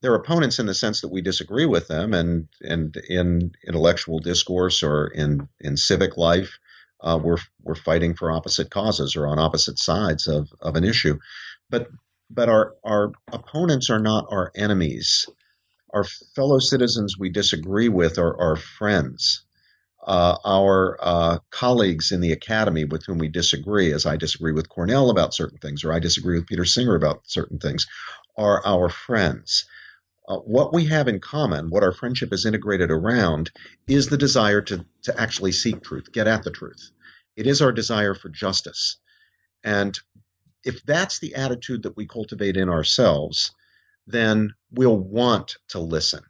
They're 0.00 0.14
opponents 0.14 0.58
in 0.58 0.66
the 0.66 0.74
sense 0.74 1.00
that 1.00 1.08
we 1.08 1.22
disagree 1.22 1.66
with 1.66 1.88
them, 1.88 2.12
and, 2.12 2.48
and 2.60 2.96
in 3.08 3.52
intellectual 3.66 4.18
discourse 4.18 4.82
or 4.82 5.08
in, 5.08 5.48
in 5.60 5.76
civic 5.76 6.16
life, 6.16 6.58
uh, 7.00 7.18
we're, 7.22 7.38
we're 7.62 7.74
fighting 7.74 8.14
for 8.14 8.30
opposite 8.32 8.70
causes 8.70 9.16
or 9.16 9.26
on 9.26 9.38
opposite 9.38 9.78
sides 9.78 10.26
of, 10.28 10.48
of 10.60 10.76
an 10.76 10.84
issue. 10.84 11.18
But 11.70 11.88
but 12.30 12.48
our 12.48 12.74
our 12.84 13.12
opponents 13.32 13.90
are 13.90 14.00
not 14.00 14.26
our 14.30 14.50
enemies. 14.56 15.26
our 15.92 16.04
fellow 16.34 16.58
citizens 16.58 17.18
we 17.18 17.30
disagree 17.30 17.88
with 17.88 18.18
are 18.18 18.38
our 18.40 18.56
friends. 18.56 19.44
Uh, 20.06 20.36
our 20.44 20.98
uh, 21.02 21.38
colleagues 21.50 22.12
in 22.12 22.20
the 22.20 22.32
academy 22.32 22.84
with 22.84 23.04
whom 23.06 23.18
we 23.18 23.28
disagree, 23.28 23.92
as 23.92 24.06
I 24.06 24.16
disagree 24.16 24.52
with 24.52 24.68
Cornel 24.68 25.10
about 25.10 25.34
certain 25.34 25.58
things, 25.58 25.84
or 25.84 25.92
I 25.92 25.98
disagree 25.98 26.38
with 26.38 26.46
Peter 26.46 26.64
Singer 26.64 26.94
about 26.94 27.22
certain 27.24 27.58
things, 27.58 27.86
are 28.38 28.64
our 28.64 28.88
friends. 28.88 29.66
Uh, 30.28 30.38
what 30.38 30.72
we 30.72 30.86
have 30.86 31.06
in 31.06 31.20
common, 31.20 31.70
what 31.70 31.84
our 31.84 31.92
friendship 31.92 32.32
is 32.32 32.46
integrated 32.46 32.90
around, 32.90 33.50
is 33.86 34.08
the 34.08 34.18
desire 34.18 34.60
to, 34.60 34.84
to 35.02 35.20
actually 35.20 35.52
seek 35.52 35.82
truth, 35.82 36.10
get 36.12 36.26
at 36.26 36.42
the 36.42 36.50
truth. 36.50 36.90
It 37.36 37.46
is 37.46 37.62
our 37.62 37.72
desire 37.72 38.14
for 38.14 38.28
justice. 38.28 38.96
And 39.62 39.98
if 40.64 40.82
that's 40.84 41.20
the 41.20 41.36
attitude 41.36 41.84
that 41.84 41.96
we 41.96 42.06
cultivate 42.06 42.56
in 42.56 42.68
ourselves, 42.68 43.52
then 44.06 44.54
we'll 44.72 44.98
want 44.98 45.56
to 45.68 45.78
listen. 45.78 46.22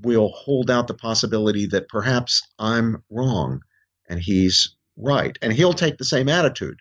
We'll 0.00 0.30
hold 0.30 0.70
out 0.70 0.88
the 0.88 0.94
possibility 0.94 1.66
that 1.66 1.88
perhaps 1.88 2.42
I'm 2.58 3.04
wrong 3.10 3.62
and 4.08 4.18
he's 4.20 4.76
right. 4.96 5.36
And 5.42 5.52
he'll 5.52 5.74
take 5.74 5.98
the 5.98 6.04
same 6.04 6.28
attitude, 6.28 6.80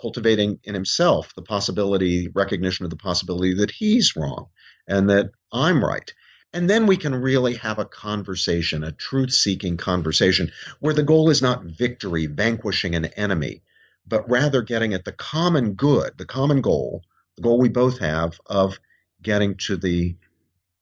cultivating 0.00 0.58
in 0.64 0.74
himself 0.74 1.34
the 1.34 1.42
possibility, 1.42 2.28
recognition 2.34 2.84
of 2.84 2.90
the 2.90 2.96
possibility 2.96 3.54
that 3.54 3.70
he's 3.70 4.16
wrong 4.16 4.46
and 4.86 5.10
that 5.10 5.30
I'm 5.52 5.84
right. 5.84 6.12
And 6.54 6.68
then 6.68 6.86
we 6.86 6.96
can 6.96 7.14
really 7.14 7.54
have 7.54 7.78
a 7.78 7.84
conversation, 7.84 8.84
a 8.84 8.92
truth 8.92 9.32
seeking 9.32 9.76
conversation, 9.76 10.52
where 10.80 10.94
the 10.94 11.02
goal 11.02 11.30
is 11.30 11.40
not 11.40 11.64
victory, 11.64 12.26
vanquishing 12.26 12.94
an 12.94 13.06
enemy, 13.06 13.62
but 14.06 14.28
rather 14.28 14.62
getting 14.62 14.92
at 14.92 15.04
the 15.04 15.12
common 15.12 15.74
good, 15.74 16.18
the 16.18 16.26
common 16.26 16.60
goal, 16.60 17.02
the 17.36 17.42
goal 17.42 17.58
we 17.58 17.68
both 17.68 17.98
have 18.00 18.38
of 18.46 18.78
getting 19.22 19.56
to 19.56 19.76
the 19.76 20.16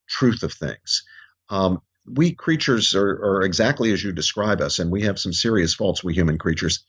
truth 0.08 0.42
of 0.42 0.52
things. 0.52 1.04
Um, 1.48 1.80
we 2.06 2.32
creatures 2.32 2.94
are, 2.94 3.10
are, 3.10 3.42
exactly 3.42 3.92
as 3.92 4.02
you 4.02 4.12
describe 4.12 4.60
us, 4.60 4.78
and 4.78 4.90
we 4.90 5.02
have 5.02 5.18
some 5.18 5.32
serious 5.32 5.74
faults, 5.74 6.02
we 6.02 6.14
human 6.14 6.38
creatures. 6.38 6.84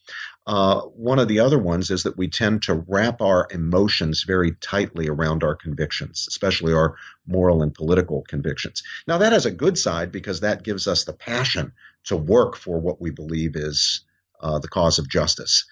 Uh, 0.47 0.81
one 0.81 1.19
of 1.19 1.27
the 1.27 1.39
other 1.39 1.59
ones 1.59 1.91
is 1.91 2.03
that 2.03 2.17
we 2.17 2.27
tend 2.27 2.63
to 2.63 2.83
wrap 2.87 3.21
our 3.21 3.47
emotions 3.51 4.23
very 4.23 4.53
tightly 4.53 5.09
around 5.09 5.43
our 5.43 5.55
convictions, 5.55 6.25
especially 6.29 6.73
our 6.73 6.95
moral 7.27 7.61
and 7.61 7.73
political 7.73 8.23
convictions. 8.27 8.83
Now, 9.07 9.19
that 9.19 9.33
has 9.33 9.45
a 9.45 9.51
good 9.51 9.77
side 9.77 10.11
because 10.11 10.39
that 10.39 10.63
gives 10.63 10.87
us 10.87 11.03
the 11.03 11.13
passion 11.13 11.73
to 12.05 12.15
work 12.15 12.55
for 12.55 12.79
what 12.79 13.01
we 13.01 13.11
believe 13.11 13.55
is 13.55 14.01
uh, 14.39 14.59
the 14.59 14.67
cause 14.67 14.97
of 14.97 15.09
justice. 15.09 15.65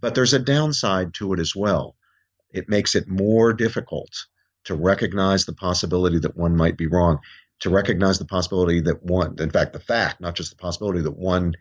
But 0.00 0.14
there's 0.14 0.34
a 0.34 0.38
downside 0.38 1.14
to 1.14 1.32
it 1.32 1.40
as 1.40 1.54
well. 1.54 1.96
It 2.50 2.68
makes 2.68 2.94
it 2.94 3.08
more 3.08 3.52
difficult 3.52 4.26
to 4.64 4.74
recognize 4.74 5.44
the 5.44 5.52
possibility 5.52 6.18
that 6.18 6.36
one 6.36 6.56
might 6.56 6.76
be 6.76 6.86
wrong 6.86 7.20
to 7.60 7.70
recognize 7.70 8.18
the 8.18 8.24
possibility 8.24 8.80
that 8.80 9.02
one, 9.02 9.36
in 9.38 9.50
fact, 9.50 9.72
the 9.72 9.80
fact, 9.80 10.20
not 10.20 10.34
just 10.34 10.50
the 10.50 10.56
possibility 10.56 11.00
that 11.00 11.16
one 11.16 11.54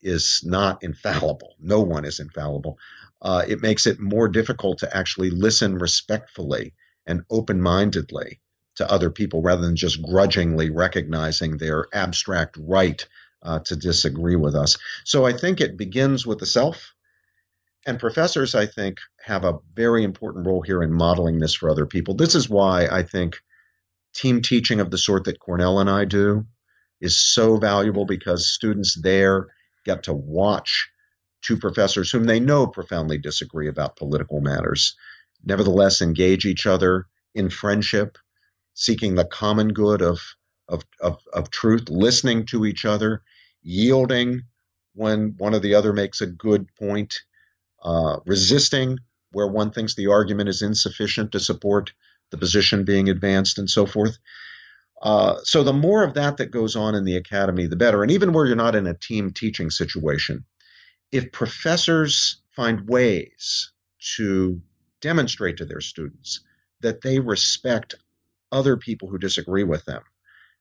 is 0.00 0.42
not 0.44 0.82
infallible. 0.82 1.54
No 1.60 1.80
one 1.80 2.04
is 2.04 2.20
infallible. 2.20 2.78
Uh, 3.20 3.44
it 3.46 3.60
makes 3.60 3.86
it 3.86 3.98
more 3.98 4.28
difficult 4.28 4.78
to 4.78 4.96
actually 4.96 5.30
listen 5.30 5.76
respectfully 5.76 6.74
and 7.06 7.24
open 7.30 7.60
mindedly 7.60 8.40
to 8.76 8.90
other 8.90 9.10
people 9.10 9.42
rather 9.42 9.62
than 9.62 9.76
just 9.76 10.00
grudgingly 10.02 10.70
recognizing 10.70 11.56
their 11.56 11.86
abstract 11.92 12.56
right 12.60 13.06
uh, 13.42 13.58
to 13.60 13.76
disagree 13.76 14.36
with 14.36 14.54
us. 14.54 14.76
So 15.04 15.26
I 15.26 15.32
think 15.32 15.60
it 15.60 15.76
begins 15.76 16.26
with 16.26 16.38
the 16.38 16.46
self. 16.46 16.94
And 17.86 17.98
professors, 17.98 18.54
I 18.54 18.66
think, 18.66 18.98
have 19.20 19.44
a 19.44 19.58
very 19.74 20.04
important 20.04 20.46
role 20.46 20.62
here 20.62 20.82
in 20.82 20.92
modeling 20.92 21.38
this 21.38 21.54
for 21.54 21.70
other 21.70 21.86
people. 21.86 22.14
This 22.14 22.34
is 22.34 22.48
why 22.48 22.86
I 22.86 23.02
think 23.02 23.40
team 24.14 24.42
teaching 24.42 24.80
of 24.80 24.90
the 24.90 24.98
sort 24.98 25.24
that 25.24 25.40
Cornel 25.40 25.80
and 25.80 25.88
I 25.90 26.04
do 26.04 26.46
is 27.00 27.16
so 27.16 27.56
valuable 27.56 28.04
because 28.04 28.52
students 28.52 29.00
there 29.00 29.48
get 29.84 30.04
to 30.04 30.12
watch 30.12 30.90
two 31.42 31.56
professors 31.56 32.10
whom 32.10 32.24
they 32.24 32.40
know 32.40 32.66
profoundly 32.66 33.18
disagree 33.18 33.68
about 33.68 33.96
political 33.96 34.40
matters, 34.40 34.96
nevertheless 35.44 36.02
engage 36.02 36.44
each 36.44 36.66
other 36.66 37.06
in 37.34 37.48
friendship, 37.50 38.18
seeking 38.74 39.14
the 39.14 39.24
common 39.24 39.68
good 39.68 40.02
of, 40.02 40.20
of, 40.68 40.82
of, 41.00 41.18
of 41.32 41.50
truth, 41.50 41.88
listening 41.88 42.46
to 42.46 42.66
each 42.66 42.84
other, 42.84 43.22
yielding 43.62 44.42
when 44.94 45.34
one 45.38 45.54
or 45.54 45.60
the 45.60 45.74
other 45.74 45.92
makes 45.92 46.20
a 46.20 46.26
good 46.26 46.66
point, 46.74 47.20
uh, 47.82 48.18
resisting 48.26 48.98
where 49.30 49.46
one 49.46 49.70
thinks 49.70 49.94
the 49.94 50.08
argument 50.08 50.48
is 50.48 50.62
insufficient 50.62 51.32
to 51.32 51.40
support 51.40 51.92
the 52.30 52.38
position 52.38 52.84
being 52.84 53.08
advanced, 53.08 53.58
and 53.58 53.68
so 53.68 53.86
forth. 53.86 54.18
Uh, 55.00 55.36
so 55.44 55.62
the 55.62 55.72
more 55.72 56.02
of 56.02 56.14
that 56.14 56.38
that 56.38 56.50
goes 56.50 56.74
on 56.76 56.94
in 56.94 57.04
the 57.04 57.16
academy, 57.16 57.66
the 57.66 57.76
better. 57.76 58.02
And 58.02 58.10
even 58.10 58.32
where 58.32 58.46
you're 58.46 58.56
not 58.56 58.74
in 58.74 58.86
a 58.86 58.94
team 58.94 59.32
teaching 59.32 59.70
situation, 59.70 60.44
if 61.12 61.32
professors 61.32 62.42
find 62.50 62.88
ways 62.88 63.72
to 64.16 64.60
demonstrate 65.00 65.58
to 65.58 65.64
their 65.64 65.80
students 65.80 66.40
that 66.80 67.02
they 67.02 67.20
respect 67.20 67.94
other 68.50 68.76
people 68.76 69.08
who 69.08 69.18
disagree 69.18 69.64
with 69.64 69.84
them, 69.84 70.02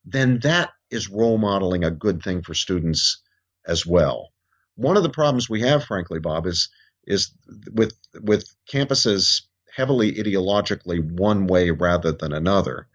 then 0.05 0.39
that 0.39 0.69
is 0.91 1.09
role 1.09 1.37
modeling 1.37 1.83
a 1.83 1.91
good 1.91 2.21
thing 2.21 2.41
for 2.41 2.53
students 2.53 3.21
as 3.65 3.85
well. 3.85 4.29
One 4.75 4.97
of 4.97 5.03
the 5.03 5.09
problems 5.09 5.49
we 5.49 5.61
have, 5.61 5.83
frankly, 5.83 6.19
Bob, 6.19 6.45
is 6.45 6.69
is 7.05 7.31
with 7.71 7.97
with 8.21 8.47
campuses 8.71 9.41
heavily 9.77 10.13
ideologically 10.13 10.99
one 10.99 11.45
way 11.45 11.69
rather 11.69 12.11
than 12.11 12.33
another. 12.33 12.87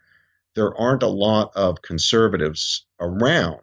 There 0.56 0.76
aren't 0.76 1.04
a 1.04 1.18
lot 1.28 1.52
of 1.54 1.80
conservatives 1.80 2.84
around 2.98 3.62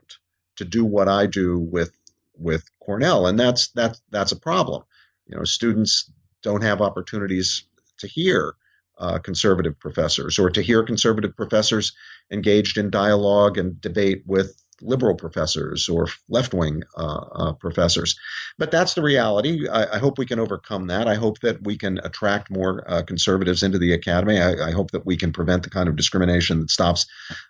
to 0.56 0.64
do 0.64 0.86
what 0.86 1.10
I 1.10 1.26
do 1.26 1.60
with 1.60 1.92
with 2.38 2.64
Cornel, 2.80 3.28
and 3.28 3.38
that's 3.38 3.68
that's 3.70 4.02
that's 4.10 4.32
a 4.32 4.40
problem. 4.40 4.84
You 5.28 5.38
know, 5.38 5.44
students 5.44 6.10
don't 6.42 6.64
have 6.64 6.82
opportunities 6.82 7.66
to 7.98 8.08
hear 8.08 8.56
uh, 8.98 9.20
conservative 9.20 9.78
professors 9.78 10.40
or 10.40 10.50
to 10.52 10.62
hear 10.62 10.84
conservative 10.84 11.36
professors 11.36 11.92
engaged 12.32 12.78
in 12.78 12.90
dialogue 12.90 13.58
and 13.58 13.82
debate 13.82 14.24
with 14.26 14.56
liberal 14.82 15.16
professors 15.16 15.90
or 15.90 16.08
left 16.28 16.54
wing 16.54 16.84
uh, 16.98 17.26
uh, 17.32 17.54
professors. 17.54 18.18
But 18.58 18.72
that's 18.72 18.94
the 18.94 19.02
reality. 19.02 19.68
I, 19.68 19.96
I, 19.96 19.98
hope 20.00 20.18
we 20.18 20.26
can 20.26 20.40
overcome 20.40 20.88
that. 20.88 21.08
I 21.08 21.16
hope 21.16 21.40
that 21.40 21.64
we 21.64 21.78
can 21.78 22.00
attract 22.04 22.50
more 22.50 22.84
uh, 22.88 23.02
conservatives 23.04 23.64
into 23.64 23.80
the 23.80 23.94
academy. 23.94 24.40
I, 24.40 24.70
I, 24.70 24.72
hope 24.72 24.92
that 24.92 25.06
we 25.06 25.18
can 25.18 25.34
prevent 25.34 25.64
the 25.64 25.70
kind 25.70 25.90
of 25.90 25.96
discrimination 25.96 26.60
that 26.60 26.70
stops 26.70 27.08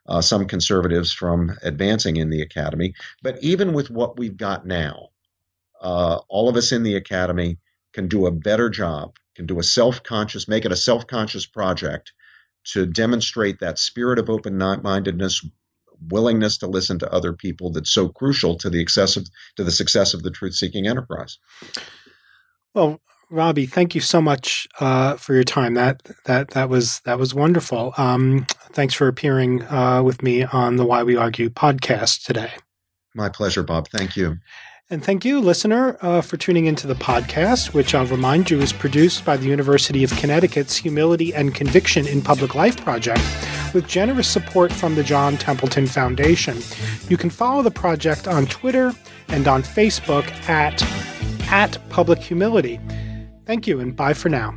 uh, 0.07 0.21
some 0.21 0.45
conservatives 0.45 1.11
from 1.11 1.57
advancing 1.61 2.17
in 2.17 2.29
the 2.29 2.41
academy. 2.41 2.93
But 3.21 3.41
even 3.43 3.73
with 3.73 3.89
what 3.89 4.17
we've 4.17 4.37
got 4.37 4.65
now, 4.65 5.09
all 5.81 6.49
of 6.49 6.55
us 6.55 6.71
in 6.71 6.83
the 6.83 6.95
academy 6.95 7.57
can 7.93 8.07
do 8.07 8.25
a 8.25 8.31
better 8.31 8.69
job, 8.69 9.15
can 9.35 9.45
do 9.45 9.59
a 9.59 9.63
self 9.63 10.03
conscious, 10.03 10.47
make 10.47 10.65
it 10.65 10.71
a 10.71 10.77
self 10.77 11.07
conscious 11.07 11.45
project 11.45 12.13
to 12.65 12.85
demonstrate 12.85 13.59
that 13.59 13.79
spirit 13.79 14.19
of 14.19 14.29
open 14.29 14.57
mindedness 14.57 15.45
willingness 16.07 16.57
to 16.59 16.67
listen 16.67 16.99
to 16.99 17.13
other 17.13 17.33
people 17.33 17.71
that's 17.71 17.91
so 17.91 18.09
crucial 18.09 18.57
to 18.57 18.69
the 18.69 18.81
excessive 18.81 19.25
to 19.55 19.63
the 19.63 19.71
success 19.71 20.13
of 20.13 20.23
the 20.23 20.31
truth 20.31 20.53
seeking 20.53 20.87
enterprise. 20.87 21.37
Well, 22.73 23.01
Robbie, 23.31 23.67
thank 23.67 23.93
you 23.93 24.01
so 24.01 24.21
much 24.21 24.67
uh, 24.79 25.15
for 25.15 25.33
your 25.33 25.43
time. 25.43 25.75
That 25.75 26.01
that 26.25 26.49
that 26.51 26.69
was 26.69 26.99
that 27.01 27.19
was 27.19 27.33
wonderful. 27.33 27.93
Um, 27.97 28.45
thanks 28.71 28.93
for 28.93 29.07
appearing 29.07 29.63
uh, 29.63 30.01
with 30.03 30.23
me 30.23 30.43
on 30.43 30.77
the 30.77 30.85
Why 30.85 31.03
We 31.03 31.15
Argue 31.15 31.49
podcast 31.49 32.25
today. 32.25 32.51
My 33.13 33.29
pleasure, 33.29 33.63
Bob. 33.63 33.87
Thank 33.89 34.15
you. 34.15 34.37
And 34.91 35.03
thank 35.03 35.23
you, 35.23 35.39
listener, 35.39 35.97
uh, 36.01 36.21
for 36.21 36.37
tuning 36.37 36.65
into 36.65 36.87
the 36.87 36.95
podcast, 36.95 37.75
which 37.75 37.93
I'll 37.93 38.07
remind 38.07 38.49
you 38.49 38.59
is 38.59 38.73
produced 38.73 39.23
by 39.23 39.37
the 39.37 39.45
University 39.45 40.03
of 40.03 40.09
Connecticut's 40.17 40.75
Humility 40.77 41.31
and 41.31 41.53
Conviction 41.53 42.07
in 42.07 42.23
Public 42.23 42.55
Life 42.55 42.83
Project 42.83 43.21
with 43.73 43.87
generous 43.87 44.27
support 44.27 44.71
from 44.71 44.95
the 44.95 45.03
John 45.03 45.37
Templeton 45.37 45.87
Foundation. 45.87 46.57
You 47.09 47.17
can 47.17 47.29
follow 47.29 47.63
the 47.63 47.71
project 47.71 48.27
on 48.27 48.45
Twitter 48.47 48.93
and 49.27 49.47
on 49.47 49.63
Facebook 49.63 50.29
at, 50.49 50.81
at 51.51 51.77
Public 51.89 52.19
Humility. 52.19 52.79
Thank 53.45 53.67
you, 53.67 53.79
and 53.79 53.95
bye 53.95 54.13
for 54.13 54.29
now. 54.29 54.55